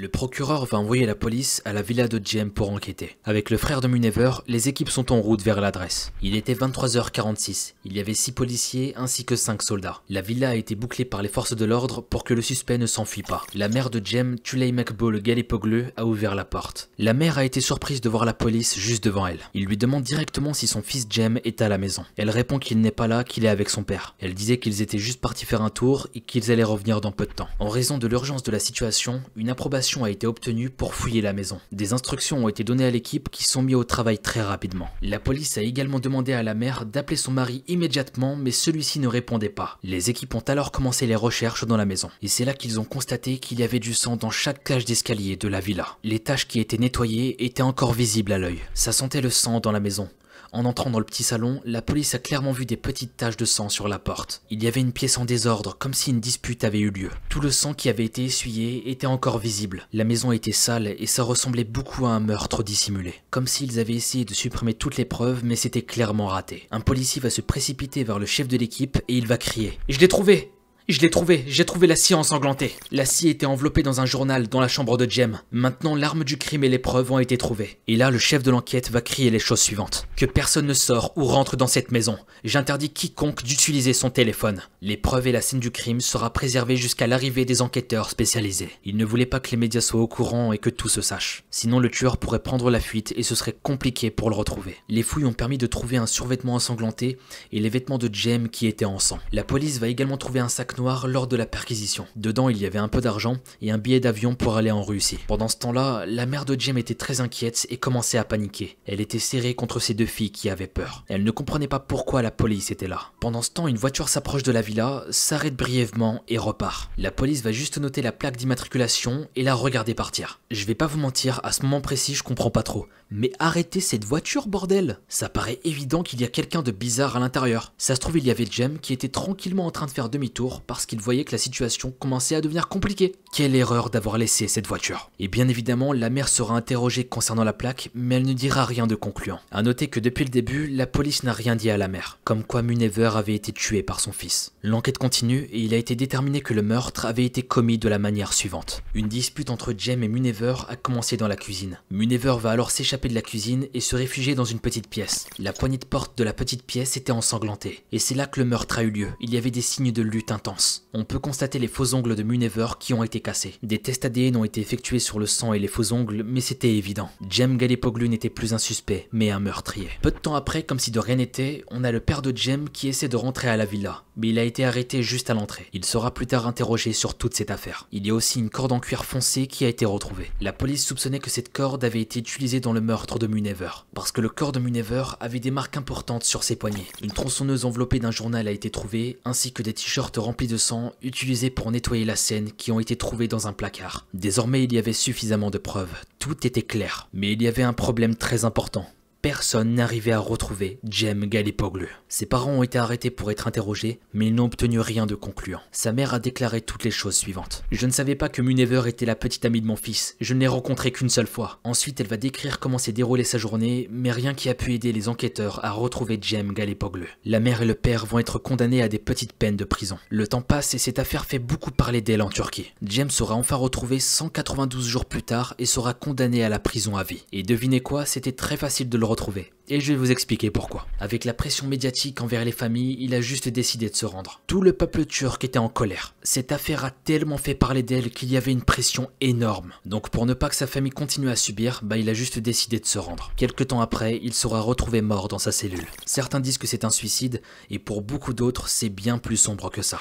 Le 0.00 0.06
procureur 0.06 0.64
va 0.64 0.78
envoyer 0.78 1.06
la 1.06 1.16
police 1.16 1.60
à 1.64 1.72
la 1.72 1.82
villa 1.82 2.06
de 2.06 2.24
Jem 2.24 2.52
pour 2.52 2.70
enquêter. 2.70 3.16
Avec 3.24 3.50
le 3.50 3.56
frère 3.56 3.80
de 3.80 3.88
Munever, 3.88 4.30
les 4.46 4.68
équipes 4.68 4.90
sont 4.90 5.10
en 5.10 5.20
route 5.20 5.42
vers 5.42 5.60
l'adresse. 5.60 6.12
Il 6.22 6.36
était 6.36 6.54
23h46. 6.54 7.74
Il 7.84 7.96
y 7.96 7.98
avait 7.98 8.14
6 8.14 8.30
policiers 8.30 8.92
ainsi 8.94 9.24
que 9.24 9.34
5 9.34 9.60
soldats. 9.60 10.02
La 10.08 10.20
villa 10.20 10.50
a 10.50 10.54
été 10.54 10.76
bouclée 10.76 11.04
par 11.04 11.20
les 11.20 11.28
forces 11.28 11.56
de 11.56 11.64
l'ordre 11.64 12.00
pour 12.00 12.22
que 12.22 12.32
le 12.32 12.42
suspect 12.42 12.78
ne 12.78 12.86
s'enfuit 12.86 13.24
pas. 13.24 13.42
La 13.56 13.68
mère 13.68 13.90
de 13.90 14.00
Jem, 14.06 14.38
Tulei 14.38 14.70
McBall 14.70 15.20
Galipogleu, 15.20 15.86
a 15.96 16.06
ouvert 16.06 16.36
la 16.36 16.44
porte. 16.44 16.90
La 16.98 17.12
mère 17.12 17.36
a 17.36 17.44
été 17.44 17.60
surprise 17.60 18.00
de 18.00 18.08
voir 18.08 18.24
la 18.24 18.34
police 18.34 18.78
juste 18.78 19.02
devant 19.02 19.26
elle. 19.26 19.40
Il 19.52 19.64
lui 19.64 19.76
demande 19.76 20.04
directement 20.04 20.54
si 20.54 20.68
son 20.68 20.80
fils 20.80 21.08
Jem 21.10 21.40
est 21.42 21.60
à 21.60 21.68
la 21.68 21.76
maison. 21.76 22.04
Elle 22.16 22.30
répond 22.30 22.60
qu'il 22.60 22.80
n'est 22.80 22.92
pas 22.92 23.08
là, 23.08 23.24
qu'il 23.24 23.44
est 23.44 23.48
avec 23.48 23.68
son 23.68 23.82
père. 23.82 24.14
Elle 24.20 24.34
disait 24.34 24.58
qu'ils 24.58 24.80
étaient 24.80 24.96
juste 24.98 25.20
partis 25.20 25.44
faire 25.44 25.62
un 25.62 25.70
tour 25.70 26.06
et 26.14 26.20
qu'ils 26.20 26.52
allaient 26.52 26.62
revenir 26.62 27.00
dans 27.00 27.10
peu 27.10 27.26
de 27.26 27.32
temps. 27.32 27.48
En 27.58 27.68
raison 27.68 27.98
de 27.98 28.06
l'urgence 28.06 28.44
de 28.44 28.52
la 28.52 28.60
situation, 28.60 29.22
une 29.34 29.50
approbation 29.50 29.87
a 29.96 30.10
été 30.10 30.26
obtenue 30.26 30.70
pour 30.70 30.94
fouiller 30.94 31.22
la 31.22 31.32
maison. 31.32 31.60
Des 31.72 31.92
instructions 31.92 32.44
ont 32.44 32.48
été 32.48 32.64
données 32.64 32.84
à 32.84 32.90
l'équipe 32.90 33.30
qui 33.30 33.44
sont 33.44 33.62
mis 33.62 33.74
au 33.74 33.84
travail 33.84 34.18
très 34.18 34.42
rapidement. 34.42 34.88
La 35.02 35.18
police 35.18 35.56
a 35.58 35.62
également 35.62 36.00
demandé 36.00 36.32
à 36.32 36.42
la 36.42 36.54
mère 36.54 36.84
d'appeler 36.84 37.16
son 37.16 37.32
mari 37.32 37.64
immédiatement 37.68 38.36
mais 38.36 38.50
celui-ci 38.50 39.00
ne 39.00 39.08
répondait 39.08 39.48
pas. 39.48 39.78
Les 39.82 40.10
équipes 40.10 40.34
ont 40.34 40.40
alors 40.40 40.72
commencé 40.72 41.06
les 41.06 41.16
recherches 41.16 41.66
dans 41.66 41.76
la 41.76 41.86
maison. 41.86 42.10
Et 42.22 42.28
c'est 42.28 42.44
là 42.44 42.54
qu'ils 42.54 42.78
ont 42.78 42.84
constaté 42.84 43.38
qu'il 43.38 43.60
y 43.60 43.62
avait 43.62 43.78
du 43.78 43.94
sang 43.94 44.16
dans 44.16 44.30
chaque 44.30 44.62
cage 44.64 44.84
d'escalier 44.84 45.36
de 45.36 45.48
la 45.48 45.60
villa. 45.60 45.96
Les 46.04 46.18
taches 46.18 46.46
qui 46.46 46.60
étaient 46.60 46.78
nettoyées 46.78 47.44
étaient 47.44 47.62
encore 47.62 47.92
visibles 47.92 48.32
à 48.32 48.38
l'œil. 48.38 48.60
Ça 48.74 48.92
sentait 48.92 49.20
le 49.20 49.30
sang 49.30 49.60
dans 49.60 49.72
la 49.72 49.80
maison. 49.80 50.08
En 50.52 50.64
entrant 50.64 50.90
dans 50.90 50.98
le 50.98 51.04
petit 51.04 51.22
salon, 51.22 51.60
la 51.64 51.82
police 51.82 52.14
a 52.14 52.18
clairement 52.18 52.52
vu 52.52 52.66
des 52.66 52.76
petites 52.76 53.16
taches 53.16 53.36
de 53.36 53.44
sang 53.44 53.68
sur 53.68 53.88
la 53.88 53.98
porte. 53.98 54.42
Il 54.50 54.62
y 54.62 54.66
avait 54.66 54.80
une 54.80 54.92
pièce 54.92 55.18
en 55.18 55.24
désordre, 55.24 55.76
comme 55.78 55.94
si 55.94 56.10
une 56.10 56.20
dispute 56.20 56.64
avait 56.64 56.78
eu 56.78 56.90
lieu. 56.90 57.10
Tout 57.28 57.40
le 57.40 57.50
sang 57.50 57.74
qui 57.74 57.88
avait 57.88 58.04
été 58.04 58.24
essuyé 58.24 58.90
était 58.90 59.06
encore 59.06 59.38
visible. 59.38 59.86
La 59.92 60.04
maison 60.04 60.32
était 60.32 60.52
sale 60.52 60.94
et 60.98 61.06
ça 61.06 61.22
ressemblait 61.22 61.64
beaucoup 61.64 62.06
à 62.06 62.10
un 62.10 62.20
meurtre 62.20 62.62
dissimulé. 62.62 63.14
Comme 63.30 63.46
s'ils 63.46 63.78
avaient 63.78 63.94
essayé 63.94 64.24
de 64.24 64.34
supprimer 64.34 64.74
toutes 64.74 64.96
les 64.96 65.04
preuves, 65.04 65.44
mais 65.44 65.56
c'était 65.56 65.82
clairement 65.82 66.26
raté. 66.26 66.66
Un 66.70 66.80
policier 66.80 67.20
va 67.20 67.30
se 67.30 67.40
précipiter 67.40 68.04
vers 68.04 68.18
le 68.18 68.26
chef 68.26 68.48
de 68.48 68.56
l'équipe 68.56 68.98
et 69.08 69.16
il 69.16 69.26
va 69.26 69.36
crier 69.36 69.78
«Je 69.88 69.98
l'ai 69.98 70.08
trouvé 70.08 70.52
je 70.88 71.00
l'ai 71.00 71.10
trouvé, 71.10 71.44
j'ai 71.46 71.66
trouvé 71.66 71.86
la 71.86 71.96
scie 71.96 72.14
ensanglantée. 72.14 72.74
La 72.90 73.04
scie 73.04 73.28
était 73.28 73.44
enveloppée 73.44 73.82
dans 73.82 74.00
un 74.00 74.06
journal 74.06 74.48
dans 74.48 74.60
la 74.60 74.68
chambre 74.68 74.96
de 74.96 75.08
Jem. 75.08 75.38
Maintenant, 75.52 75.94
l'arme 75.94 76.24
du 76.24 76.38
crime 76.38 76.64
et 76.64 76.70
les 76.70 76.78
preuves 76.78 77.12
ont 77.12 77.18
été 77.18 77.36
trouvées. 77.36 77.78
Et 77.88 77.96
là, 77.96 78.10
le 78.10 78.18
chef 78.18 78.42
de 78.42 78.50
l'enquête 78.50 78.90
va 78.90 79.02
crier 79.02 79.28
les 79.30 79.38
choses 79.38 79.60
suivantes. 79.60 80.08
Que 80.16 80.24
personne 80.24 80.66
ne 80.66 80.72
sort 80.72 81.12
ou 81.16 81.24
rentre 81.24 81.58
dans 81.58 81.66
cette 81.66 81.92
maison. 81.92 82.16
J'interdis 82.42 82.88
quiconque 82.88 83.42
d'utiliser 83.42 83.92
son 83.92 84.08
téléphone. 84.08 84.62
Les 84.80 84.96
preuves 84.96 85.26
et 85.26 85.32
la 85.32 85.42
scène 85.42 85.60
du 85.60 85.70
crime 85.70 86.00
sera 86.00 86.32
préservée 86.32 86.76
jusqu'à 86.76 87.06
l'arrivée 87.06 87.44
des 87.44 87.60
enquêteurs 87.60 88.08
spécialisés. 88.08 88.70
Il 88.86 88.96
ne 88.96 89.04
voulait 89.04 89.26
pas 89.26 89.40
que 89.40 89.50
les 89.50 89.58
médias 89.58 89.82
soient 89.82 90.00
au 90.00 90.08
courant 90.08 90.54
et 90.54 90.58
que 90.58 90.70
tout 90.70 90.88
se 90.88 91.02
sache. 91.02 91.44
Sinon, 91.50 91.80
le 91.80 91.90
tueur 91.90 92.16
pourrait 92.16 92.38
prendre 92.38 92.70
la 92.70 92.80
fuite 92.80 93.12
et 93.14 93.22
ce 93.22 93.34
serait 93.34 93.56
compliqué 93.62 94.10
pour 94.10 94.30
le 94.30 94.36
retrouver. 94.36 94.76
Les 94.88 95.02
fouilles 95.02 95.26
ont 95.26 95.34
permis 95.34 95.58
de 95.58 95.66
trouver 95.66 95.98
un 95.98 96.06
survêtement 96.06 96.54
ensanglanté 96.54 97.18
et 97.52 97.60
les 97.60 97.68
vêtements 97.68 97.98
de 97.98 98.08
Jem 98.10 98.48
qui 98.48 98.66
étaient 98.66 98.86
en 98.86 98.98
sang. 98.98 99.18
La 99.32 99.44
police 99.44 99.80
va 99.80 99.88
également 99.88 100.16
trouver 100.16 100.40
un 100.40 100.48
sac 100.48 100.77
lors 100.78 101.26
de 101.26 101.36
la 101.36 101.46
perquisition. 101.46 102.06
Dedans, 102.16 102.48
il 102.48 102.58
y 102.58 102.66
avait 102.66 102.78
un 102.78 102.88
peu 102.88 103.00
d'argent 103.00 103.36
et 103.60 103.70
un 103.70 103.78
billet 103.78 104.00
d'avion 104.00 104.34
pour 104.34 104.56
aller 104.56 104.70
en 104.70 104.82
Russie. 104.82 105.18
Pendant 105.26 105.48
ce 105.48 105.56
temps-là, 105.56 106.04
la 106.06 106.26
mère 106.26 106.44
de 106.44 106.58
Jem 106.58 106.78
était 106.78 106.94
très 106.94 107.20
inquiète 107.20 107.66
et 107.70 107.76
commençait 107.76 108.18
à 108.18 108.24
paniquer. 108.24 108.78
Elle 108.86 109.00
était 109.00 109.18
serrée 109.18 109.54
contre 109.54 109.80
ses 109.80 109.94
deux 109.94 110.06
filles 110.06 110.30
qui 110.30 110.50
avaient 110.50 110.66
peur. 110.66 111.04
Elle 111.08 111.24
ne 111.24 111.30
comprenait 111.30 111.68
pas 111.68 111.80
pourquoi 111.80 112.22
la 112.22 112.30
police 112.30 112.70
était 112.70 112.88
là. 112.88 113.00
Pendant 113.20 113.42
ce 113.42 113.50
temps, 113.50 113.68
une 113.68 113.76
voiture 113.76 114.08
s'approche 114.08 114.42
de 114.42 114.52
la 114.52 114.62
villa, 114.62 115.04
s'arrête 115.10 115.56
brièvement 115.56 116.22
et 116.28 116.38
repart. 116.38 116.90
La 116.96 117.10
police 117.10 117.42
va 117.42 117.52
juste 117.52 117.78
noter 117.78 118.02
la 118.02 118.12
plaque 118.12 118.36
d'immatriculation 118.36 119.28
et 119.36 119.42
la 119.42 119.54
regarder 119.54 119.94
partir. 119.94 120.40
Je 120.50 120.64
vais 120.64 120.74
pas 120.74 120.86
vous 120.86 120.98
mentir, 120.98 121.40
à 121.42 121.52
ce 121.52 121.62
moment 121.62 121.80
précis, 121.80 122.14
je 122.14 122.22
comprends 122.22 122.50
pas 122.50 122.62
trop. 122.62 122.86
Mais 123.10 123.32
arrêtez 123.38 123.80
cette 123.80 124.04
voiture, 124.04 124.48
bordel 124.48 124.98
Ça 125.08 125.28
paraît 125.28 125.60
évident 125.64 126.02
qu'il 126.02 126.20
y 126.20 126.24
a 126.24 126.28
quelqu'un 126.28 126.62
de 126.62 126.70
bizarre 126.70 127.16
à 127.16 127.20
l'intérieur. 127.20 127.72
Ça 127.78 127.94
se 127.94 128.00
trouve, 128.00 128.18
il 128.18 128.26
y 128.26 128.30
avait 128.30 128.46
Jem 128.50 128.78
qui 128.78 128.92
était 128.92 129.08
tranquillement 129.08 129.66
en 129.66 129.70
train 129.70 129.86
de 129.86 129.90
faire 129.90 130.10
demi-tour 130.10 130.60
parce 130.68 130.86
qu'il 130.86 131.00
voyait 131.00 131.24
que 131.24 131.32
la 131.32 131.38
situation 131.38 131.92
commençait 131.98 132.36
à 132.36 132.40
devenir 132.40 132.68
compliquée. 132.68 133.16
Quelle 133.32 133.56
erreur 133.56 133.90
d'avoir 133.90 134.18
laissé 134.18 134.48
cette 134.48 134.66
voiture. 134.66 135.10
Et 135.18 135.26
bien 135.26 135.48
évidemment, 135.48 135.92
la 135.92 136.10
mère 136.10 136.28
sera 136.28 136.54
interrogée 136.54 137.04
concernant 137.04 137.42
la 137.42 137.52
plaque, 137.52 137.90
mais 137.94 138.16
elle 138.16 138.26
ne 138.26 138.34
dira 138.34 138.64
rien 138.64 138.86
de 138.86 138.94
concluant. 138.94 139.40
A 139.50 139.62
noter 139.62 139.88
que 139.88 139.98
depuis 139.98 140.24
le 140.24 140.30
début, 140.30 140.68
la 140.68 140.86
police 140.86 141.22
n'a 141.22 141.32
rien 141.32 141.56
dit 141.56 141.70
à 141.70 141.78
la 141.78 141.88
mère, 141.88 142.18
comme 142.24 142.44
quoi 142.44 142.62
Munever 142.62 143.10
avait 143.14 143.34
été 143.34 143.50
tué 143.52 143.82
par 143.82 143.98
son 143.98 144.12
fils. 144.12 144.52
L'enquête 144.62 144.98
continue 144.98 145.48
et 145.50 145.60
il 145.60 145.72
a 145.72 145.78
été 145.78 145.96
déterminé 145.96 146.42
que 146.42 146.54
le 146.54 146.62
meurtre 146.62 147.06
avait 147.06 147.24
été 147.24 147.42
commis 147.42 147.78
de 147.78 147.88
la 147.88 147.98
manière 147.98 148.34
suivante. 148.34 148.82
Une 148.94 149.08
dispute 149.08 149.50
entre 149.50 149.74
Jem 149.76 150.02
et 150.02 150.08
Munever 150.08 150.54
a 150.68 150.76
commencé 150.76 151.16
dans 151.16 151.28
la 151.28 151.36
cuisine. 151.36 151.78
Munever 151.90 152.36
va 152.38 152.50
alors 152.50 152.70
s'échapper 152.70 153.08
de 153.08 153.14
la 153.14 153.22
cuisine 153.22 153.68
et 153.72 153.80
se 153.80 153.96
réfugier 153.96 154.34
dans 154.34 154.44
une 154.44 154.60
petite 154.60 154.88
pièce. 154.88 155.26
La 155.38 155.54
poignée 155.54 155.78
de 155.78 155.86
porte 155.86 156.18
de 156.18 156.24
la 156.24 156.34
petite 156.34 156.64
pièce 156.64 156.98
était 156.98 157.12
ensanglantée. 157.12 157.84
Et 157.92 157.98
c'est 157.98 158.14
là 158.14 158.26
que 158.26 158.40
le 158.40 158.46
meurtre 158.46 158.78
a 158.78 158.82
eu 158.82 158.90
lieu. 158.90 159.08
Il 159.20 159.32
y 159.32 159.38
avait 159.38 159.50
des 159.50 159.62
signes 159.62 159.92
de 159.92 160.02
lutte 160.02 160.30
intense. 160.30 160.57
On 160.94 161.04
peut 161.04 161.18
constater 161.18 161.58
les 161.58 161.68
faux 161.68 161.94
ongles 161.94 162.16
de 162.16 162.22
Munever 162.22 162.68
qui 162.80 162.94
ont 162.94 163.04
été 163.04 163.20
cassés. 163.20 163.54
Des 163.62 163.78
tests 163.78 164.04
ADN 164.04 164.36
ont 164.36 164.44
été 164.44 164.60
effectués 164.60 164.98
sur 164.98 165.18
le 165.18 165.26
sang 165.26 165.52
et 165.52 165.58
les 165.58 165.68
faux 165.68 165.92
ongles, 165.92 166.22
mais 166.24 166.40
c'était 166.40 166.74
évident. 166.74 167.10
Jem 167.28 167.56
Galipoglu 167.56 168.08
n'était 168.08 168.30
plus 168.30 168.54
un 168.54 168.58
suspect, 168.58 169.08
mais 169.12 169.30
un 169.30 169.40
meurtrier. 169.40 169.90
Peu 170.02 170.10
de 170.10 170.18
temps 170.18 170.34
après, 170.34 170.62
comme 170.62 170.78
si 170.78 170.90
de 170.90 170.98
rien 170.98 171.16
n'était, 171.16 171.64
on 171.70 171.84
a 171.84 171.92
le 171.92 172.00
père 172.00 172.22
de 172.22 172.36
Jem 172.36 172.68
qui 172.68 172.88
essaie 172.88 173.08
de 173.08 173.16
rentrer 173.16 173.48
à 173.48 173.56
la 173.56 173.64
villa. 173.64 174.04
Mais 174.16 174.30
il 174.30 174.38
a 174.38 174.42
été 174.42 174.64
arrêté 174.64 175.02
juste 175.02 175.30
à 175.30 175.34
l'entrée. 175.34 175.66
Il 175.72 175.84
sera 175.84 176.12
plus 176.12 176.26
tard 176.26 176.46
interrogé 176.46 176.92
sur 176.92 177.14
toute 177.16 177.34
cette 177.34 177.52
affaire. 177.52 177.86
Il 177.92 178.06
y 178.06 178.10
a 178.10 178.14
aussi 178.14 178.40
une 178.40 178.50
corde 178.50 178.72
en 178.72 178.80
cuir 178.80 179.04
foncé 179.04 179.46
qui 179.46 179.64
a 179.64 179.68
été 179.68 179.84
retrouvée. 179.84 180.30
La 180.40 180.52
police 180.52 180.84
soupçonnait 180.84 181.20
que 181.20 181.30
cette 181.30 181.52
corde 181.52 181.84
avait 181.84 182.00
été 182.00 182.18
utilisée 182.18 182.58
dans 182.58 182.72
le 182.72 182.80
meurtre 182.80 183.20
de 183.20 183.28
Munever. 183.28 183.70
Parce 183.94 184.10
que 184.10 184.20
le 184.20 184.28
corps 184.28 184.52
de 184.52 184.58
Munever 184.58 185.04
avait 185.20 185.38
des 185.38 185.52
marques 185.52 185.76
importantes 185.76 186.24
sur 186.24 186.42
ses 186.42 186.56
poignets. 186.56 186.86
Une 187.02 187.12
tronçonneuse 187.12 187.64
enveloppée 187.64 188.00
d'un 188.00 188.10
journal 188.10 188.48
a 188.48 188.52
été 188.52 188.70
trouvée, 188.70 189.18
ainsi 189.24 189.52
que 189.52 189.62
des 189.62 189.72
t-shirts 189.72 190.16
remplis 190.16 190.47
de 190.48 190.56
sang 190.56 190.92
utilisés 191.02 191.50
pour 191.50 191.70
nettoyer 191.70 192.04
la 192.04 192.16
scène 192.16 192.50
qui 192.52 192.72
ont 192.72 192.80
été 192.80 192.96
trouvés 192.96 193.28
dans 193.28 193.46
un 193.46 193.52
placard. 193.52 194.06
Désormais, 194.14 194.64
il 194.64 194.72
y 194.72 194.78
avait 194.78 194.92
suffisamment 194.92 195.50
de 195.50 195.58
preuves. 195.58 195.94
Tout 196.18 196.46
était 196.46 196.62
clair. 196.62 197.08
Mais 197.12 197.32
il 197.32 197.42
y 197.42 197.46
avait 197.46 197.62
un 197.62 197.72
problème 197.72 198.16
très 198.16 198.44
important. 198.44 198.86
Personne 199.20 199.74
n'arrivait 199.74 200.12
à 200.12 200.20
retrouver 200.20 200.78
Jem 200.88 201.26
Galipoglu. 201.26 201.88
Ses 202.08 202.26
parents 202.26 202.52
ont 202.52 202.62
été 202.62 202.78
arrêtés 202.78 203.10
pour 203.10 203.30
être 203.30 203.48
interrogés, 203.48 203.98
mais 204.14 204.28
ils 204.28 204.34
n'ont 204.34 204.44
obtenu 204.44 204.78
rien 204.78 205.06
de 205.06 205.16
concluant. 205.16 205.60
Sa 205.72 205.92
mère 205.92 206.14
a 206.14 206.20
déclaré 206.20 206.60
toutes 206.60 206.84
les 206.84 206.92
choses 206.92 207.16
suivantes. 207.16 207.64
Je 207.72 207.86
ne 207.86 207.90
savais 207.90 208.14
pas 208.14 208.28
que 208.28 208.42
Munever 208.42 208.82
était 208.86 209.06
la 209.06 209.16
petite 209.16 209.44
amie 209.44 209.60
de 209.60 209.66
mon 209.66 209.76
fils, 209.76 210.16
je 210.20 210.34
ne 210.34 210.40
l'ai 210.40 210.46
rencontré 210.46 210.92
qu'une 210.92 211.08
seule 211.08 211.26
fois. 211.26 211.58
Ensuite, 211.64 212.00
elle 212.00 212.06
va 212.06 212.16
décrire 212.16 212.60
comment 212.60 212.78
s'est 212.78 212.92
déroulée 212.92 213.24
sa 213.24 213.38
journée, 213.38 213.88
mais 213.90 214.12
rien 214.12 214.34
qui 214.34 214.48
a 214.48 214.54
pu 214.54 214.72
aider 214.72 214.92
les 214.92 215.08
enquêteurs 215.08 215.64
à 215.64 215.72
retrouver 215.72 216.18
Jem 216.20 216.52
Galipoglu. 216.52 217.08
La 217.24 217.40
mère 217.40 217.62
et 217.62 217.66
le 217.66 217.74
père 217.74 218.06
vont 218.06 218.20
être 218.20 218.38
condamnés 218.38 218.82
à 218.82 218.88
des 218.88 218.98
petites 218.98 219.32
peines 219.32 219.56
de 219.56 219.64
prison. 219.64 219.98
Le 220.10 220.28
temps 220.28 220.42
passe 220.42 220.74
et 220.74 220.78
cette 220.78 221.00
affaire 221.00 221.24
fait 221.24 221.40
beaucoup 221.40 221.72
parler 221.72 222.00
d'elle 222.00 222.22
en 222.22 222.30
Turquie. 222.30 222.72
Jem 222.82 223.10
sera 223.10 223.34
enfin 223.34 223.56
retrouvé 223.56 223.98
192 223.98 224.86
jours 224.86 225.06
plus 225.06 225.22
tard 225.22 225.54
et 225.58 225.66
sera 225.66 225.92
condamné 225.92 226.44
à 226.44 226.48
la 226.48 226.60
prison 226.60 226.96
à 226.96 227.02
vie. 227.02 227.24
Et 227.32 227.42
devinez 227.42 227.80
quoi, 227.80 228.06
c'était 228.06 228.32
très 228.32 228.56
facile 228.56 228.88
de 228.88 228.96
le 228.96 229.07
retrouver. 229.08 229.52
Et 229.70 229.80
je 229.80 229.92
vais 229.92 229.98
vous 229.98 230.10
expliquer 230.10 230.50
pourquoi. 230.50 230.86
Avec 230.98 231.24
la 231.24 231.34
pression 231.34 231.66
médiatique 231.66 232.20
envers 232.22 232.44
les 232.44 232.52
familles, 232.52 232.96
il 233.00 233.14
a 233.14 233.20
juste 233.20 233.48
décidé 233.48 233.90
de 233.90 233.96
se 233.96 234.06
rendre. 234.06 234.40
Tout 234.46 234.62
le 234.62 234.72
peuple 234.72 235.04
turc 235.04 235.42
était 235.44 235.58
en 235.58 235.68
colère. 235.68 236.14
Cette 236.22 236.52
affaire 236.52 236.84
a 236.84 236.90
tellement 236.90 237.36
fait 237.36 237.54
parler 237.54 237.82
d'elle 237.82 238.10
qu'il 238.10 238.30
y 238.30 238.36
avait 238.36 238.52
une 238.52 238.62
pression 238.62 239.10
énorme. 239.20 239.72
Donc 239.84 240.08
pour 240.10 240.24
ne 240.24 240.34
pas 240.34 240.48
que 240.48 240.56
sa 240.56 240.66
famille 240.66 240.92
continue 240.92 241.28
à 241.28 241.36
subir, 241.36 241.80
bah 241.82 241.98
il 241.98 242.08
a 242.08 242.14
juste 242.14 242.38
décidé 242.38 242.78
de 242.78 242.86
se 242.86 242.98
rendre. 242.98 243.32
Quelque 243.36 243.64
temps 243.64 243.80
après, 243.80 244.18
il 244.22 244.32
sera 244.32 244.60
retrouvé 244.60 245.02
mort 245.02 245.28
dans 245.28 245.38
sa 245.38 245.52
cellule. 245.52 245.86
Certains 246.06 246.40
disent 246.40 246.58
que 246.58 246.66
c'est 246.66 246.84
un 246.84 246.90
suicide, 246.90 247.42
et 247.70 247.78
pour 247.78 248.02
beaucoup 248.02 248.32
d'autres, 248.32 248.68
c'est 248.68 248.88
bien 248.88 249.18
plus 249.18 249.36
sombre 249.36 249.70
que 249.70 249.82
ça. 249.82 249.98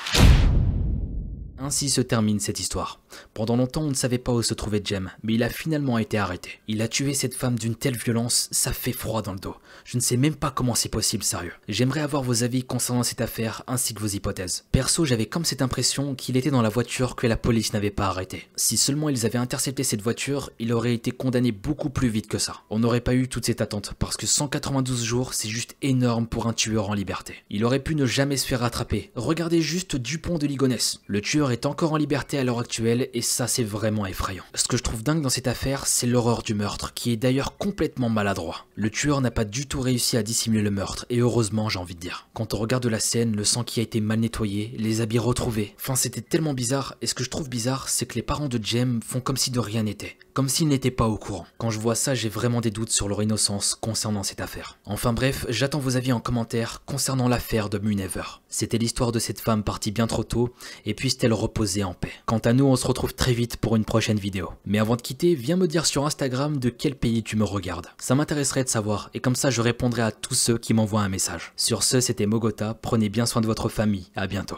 Ainsi 1.60 1.90
se 1.90 2.02
termine 2.02 2.40
cette 2.40 2.60
histoire. 2.60 3.00
Pendant 3.34 3.56
longtemps, 3.56 3.82
on 3.82 3.90
ne 3.90 3.96
savait 3.96 4.18
pas 4.18 4.32
où 4.32 4.42
se 4.42 4.54
trouvait 4.54 4.82
Jem, 4.84 5.12
mais 5.24 5.34
il 5.34 5.44
a 5.44 5.50
finalement 5.50 5.98
été 5.98 6.18
arrêté. 6.18 6.60
Il 6.68 6.82
a 6.82 6.88
tué 6.88 7.14
cette 7.14 7.34
femme 7.34 7.58
d'une 7.58 7.76
telle 7.76 7.98
violence, 7.98 8.48
ça 8.52 8.74
fait 8.74 8.92
froid 8.92 9.22
dans 9.22 9.34
le 9.34 9.40
dos. 9.40 9.56
Je 9.86 9.98
ne 9.98 10.02
sais 10.02 10.18
même 10.18 10.36
pas 10.36 10.52
comment 10.52 10.76
c'est 10.76 10.90
possible, 10.90 11.24
sérieux. 11.24 11.54
J'aimerais 11.68 12.02
avoir 12.02 12.24
vos 12.24 12.44
avis 12.44 12.64
concernant 12.64 13.04
cette 13.04 13.22
affaire 13.22 13.64
ainsi 13.68 13.94
que 13.94 14.02
vos 14.02 14.08
hypothèses. 14.08 14.66
Perso, 14.72 15.06
j'avais 15.06 15.26
comme 15.26 15.46
cette 15.46 15.62
impression 15.62 16.16
qu'il 16.16 16.38
était 16.38 16.52
dans 16.52 16.62
la 16.62 16.70
voiture 16.70 17.16
que 17.16 17.28
la 17.28 17.38
police 17.38 17.74
n'avait 17.74 17.92
pas 17.92 18.08
arrêté. 18.08 18.48
Si 18.56 18.78
seulement 18.78 19.10
ils 19.10 19.26
avaient 19.26 19.38
intercepté 19.38 19.84
cette 19.84 20.02
voiture, 20.02 20.52
il 20.60 20.74
aurait 20.74 20.94
été 20.94 21.12
condamné 21.12 21.52
beaucoup 21.52 21.90
plus 21.90 22.10
vite 22.10 22.28
que 22.28 22.38
ça. 22.38 22.62
On 22.70 22.80
n'aurait 22.80 23.02
pas 23.02 23.16
eu 23.16 23.28
toute 23.28 23.46
cette 23.46 23.62
attente, 23.62 23.94
parce 23.98 24.18
que 24.18 24.28
192 24.28 25.04
jours, 25.04 25.34
c'est 25.34 25.50
juste 25.50 25.76
énorme 25.82 26.28
pour 26.28 26.48
un 26.48 26.54
tueur 26.54 26.90
en 26.90 26.94
liberté. 26.94 27.36
Il 27.50 27.66
aurait 27.66 27.80
pu 27.80 27.96
ne 27.96 28.06
jamais 28.06 28.38
se 28.38 28.46
faire 28.46 28.60
rattraper. 28.60 29.12
Regardez 29.16 29.62
juste 29.62 29.96
Dupont 29.96 30.38
de 30.38 30.48
Ligonnès. 30.48 31.02
Le 31.08 31.22
tueur 31.22 31.47
est 31.52 31.66
encore 31.66 31.94
en 31.94 31.98
liberté 31.98 32.38
à 32.38 32.44
l'heure 32.44 32.60
actuelle 32.60 33.10
et 33.14 33.22
ça 33.22 33.48
c'est 33.48 33.64
vraiment 33.64 34.06
effrayant. 34.06 34.44
Ce 34.56 34.68
que 34.68 34.78
je 34.78 34.84
trouve 34.84 35.04
dingue 35.04 35.22
dans 35.22 35.30
cette 35.30 35.48
affaire, 35.48 35.86
c'est 35.86 36.08
l'horreur 36.08 36.44
du 36.44 36.54
meurtre, 36.54 36.94
qui 36.94 37.12
est 37.12 37.18
d'ailleurs 37.18 37.58
complètement 37.58 38.10
maladroit. 38.10 38.66
Le 38.76 38.90
tueur 38.90 39.22
n'a 39.22 39.32
pas 39.32 39.46
du 39.46 39.68
tout 39.68 39.82
réussi 39.82 40.18
à 40.18 40.24
dissimuler 40.24 40.64
le 40.64 40.72
meurtre, 40.72 41.06
et 41.10 41.20
heureusement 41.20 41.70
j'ai 41.70 41.80
envie 41.80 41.96
de 41.96 42.00
dire. 42.00 42.28
Quand 42.34 42.54
on 42.54 42.58
regarde 42.58 42.86
la 42.86 43.00
scène, 43.00 43.36
le 43.36 43.44
sang 43.44 43.64
qui 43.64 43.80
a 43.80 43.84
été 43.84 44.02
mal 44.02 44.20
nettoyé, 44.20 44.74
les 44.78 45.02
habits 45.02 45.20
retrouvés, 45.20 45.76
enfin 45.80 45.96
c'était 45.96 46.22
tellement 46.22 46.54
bizarre, 46.54 46.96
et 47.02 47.08
ce 47.08 47.14
que 47.14 47.24
je 47.24 47.30
trouve 47.30 47.50
bizarre, 47.50 47.90
c'est 47.90 48.06
que 48.06 48.16
les 48.16 48.22
parents 48.22 48.50
de 48.50 48.64
Jem 48.64 49.02
font 49.06 49.20
comme 49.20 49.38
si 49.38 49.52
de 49.52 49.60
rien 49.60 49.84
n'était, 49.84 50.18
comme 50.34 50.50
s'ils 50.50 50.68
n'étaient 50.68 50.92
pas 50.92 51.08
au 51.08 51.18
courant. 51.18 51.48
Quand 51.58 51.70
je 51.70 51.80
vois 51.80 51.96
ça, 51.96 52.16
j'ai 52.16 52.30
vraiment 52.30 52.62
des 52.62 52.72
doutes 52.72 52.92
sur 52.92 53.08
leur 53.08 53.22
innocence 53.22 53.76
concernant 53.76 54.24
cette 54.24 54.42
affaire. 54.42 54.78
Enfin 54.86 55.14
bref, 55.14 55.46
j'attends 55.50 55.80
vos 55.80 55.98
avis 55.98 56.12
en 56.12 56.20
commentaire 56.20 56.84
concernant 56.86 57.28
l'affaire 57.28 57.70
de 57.70 57.80
Munever. 57.80 58.42
C'était 58.50 58.78
l'histoire 58.78 59.12
de 59.12 59.20
cette 59.20 59.40
femme 59.40 59.64
partie 59.64 59.92
bien 59.92 60.08
trop 60.08 60.24
tôt, 60.24 60.54
et 60.86 60.94
puisse-t-elle 60.94 61.34
reposer 61.38 61.84
en 61.84 61.94
paix. 61.94 62.12
Quant 62.26 62.40
à 62.40 62.54
nous, 62.54 62.66
on 62.66 62.76
se 62.76 62.88
retrouve 62.88 63.14
très 63.14 63.34
vite 63.34 63.58
pour 63.58 63.76
une 63.76 63.86
prochaine 63.86 64.20
vidéo. 64.20 64.50
Mais 64.66 64.80
avant 64.80 64.96
de 64.96 65.02
quitter, 65.02 65.36
viens 65.36 65.56
me 65.56 65.68
dire 65.68 65.86
sur 65.86 66.06
Instagram 66.06 66.58
de 66.58 66.70
quel 66.70 66.96
pays 66.96 67.24
tu 67.24 67.36
me 67.36 67.44
regardes. 67.44 67.88
Ça 67.98 68.16
m'intéresserait 68.16 68.64
de 68.64 68.70
savoir, 68.70 69.10
et 69.14 69.20
comme 69.20 69.36
ça 69.36 69.50
je 69.50 69.62
répondrai 69.62 70.02
à 70.02 70.12
tous 70.12 70.36
ceux 70.36 70.58
qui 70.58 70.74
m'envoient 70.74 71.02
un 71.02 71.10
message. 71.10 71.54
Sur 71.56 71.84
ce, 71.84 72.00
c'était 72.00 72.26
Mogota, 72.26 72.74
prenez 72.74 73.10
bien 73.10 73.26
soin 73.26 73.42
de 73.42 73.48
votre 73.48 73.70
famille, 73.70 74.12
à 74.16 74.28
bientôt. 74.28 74.58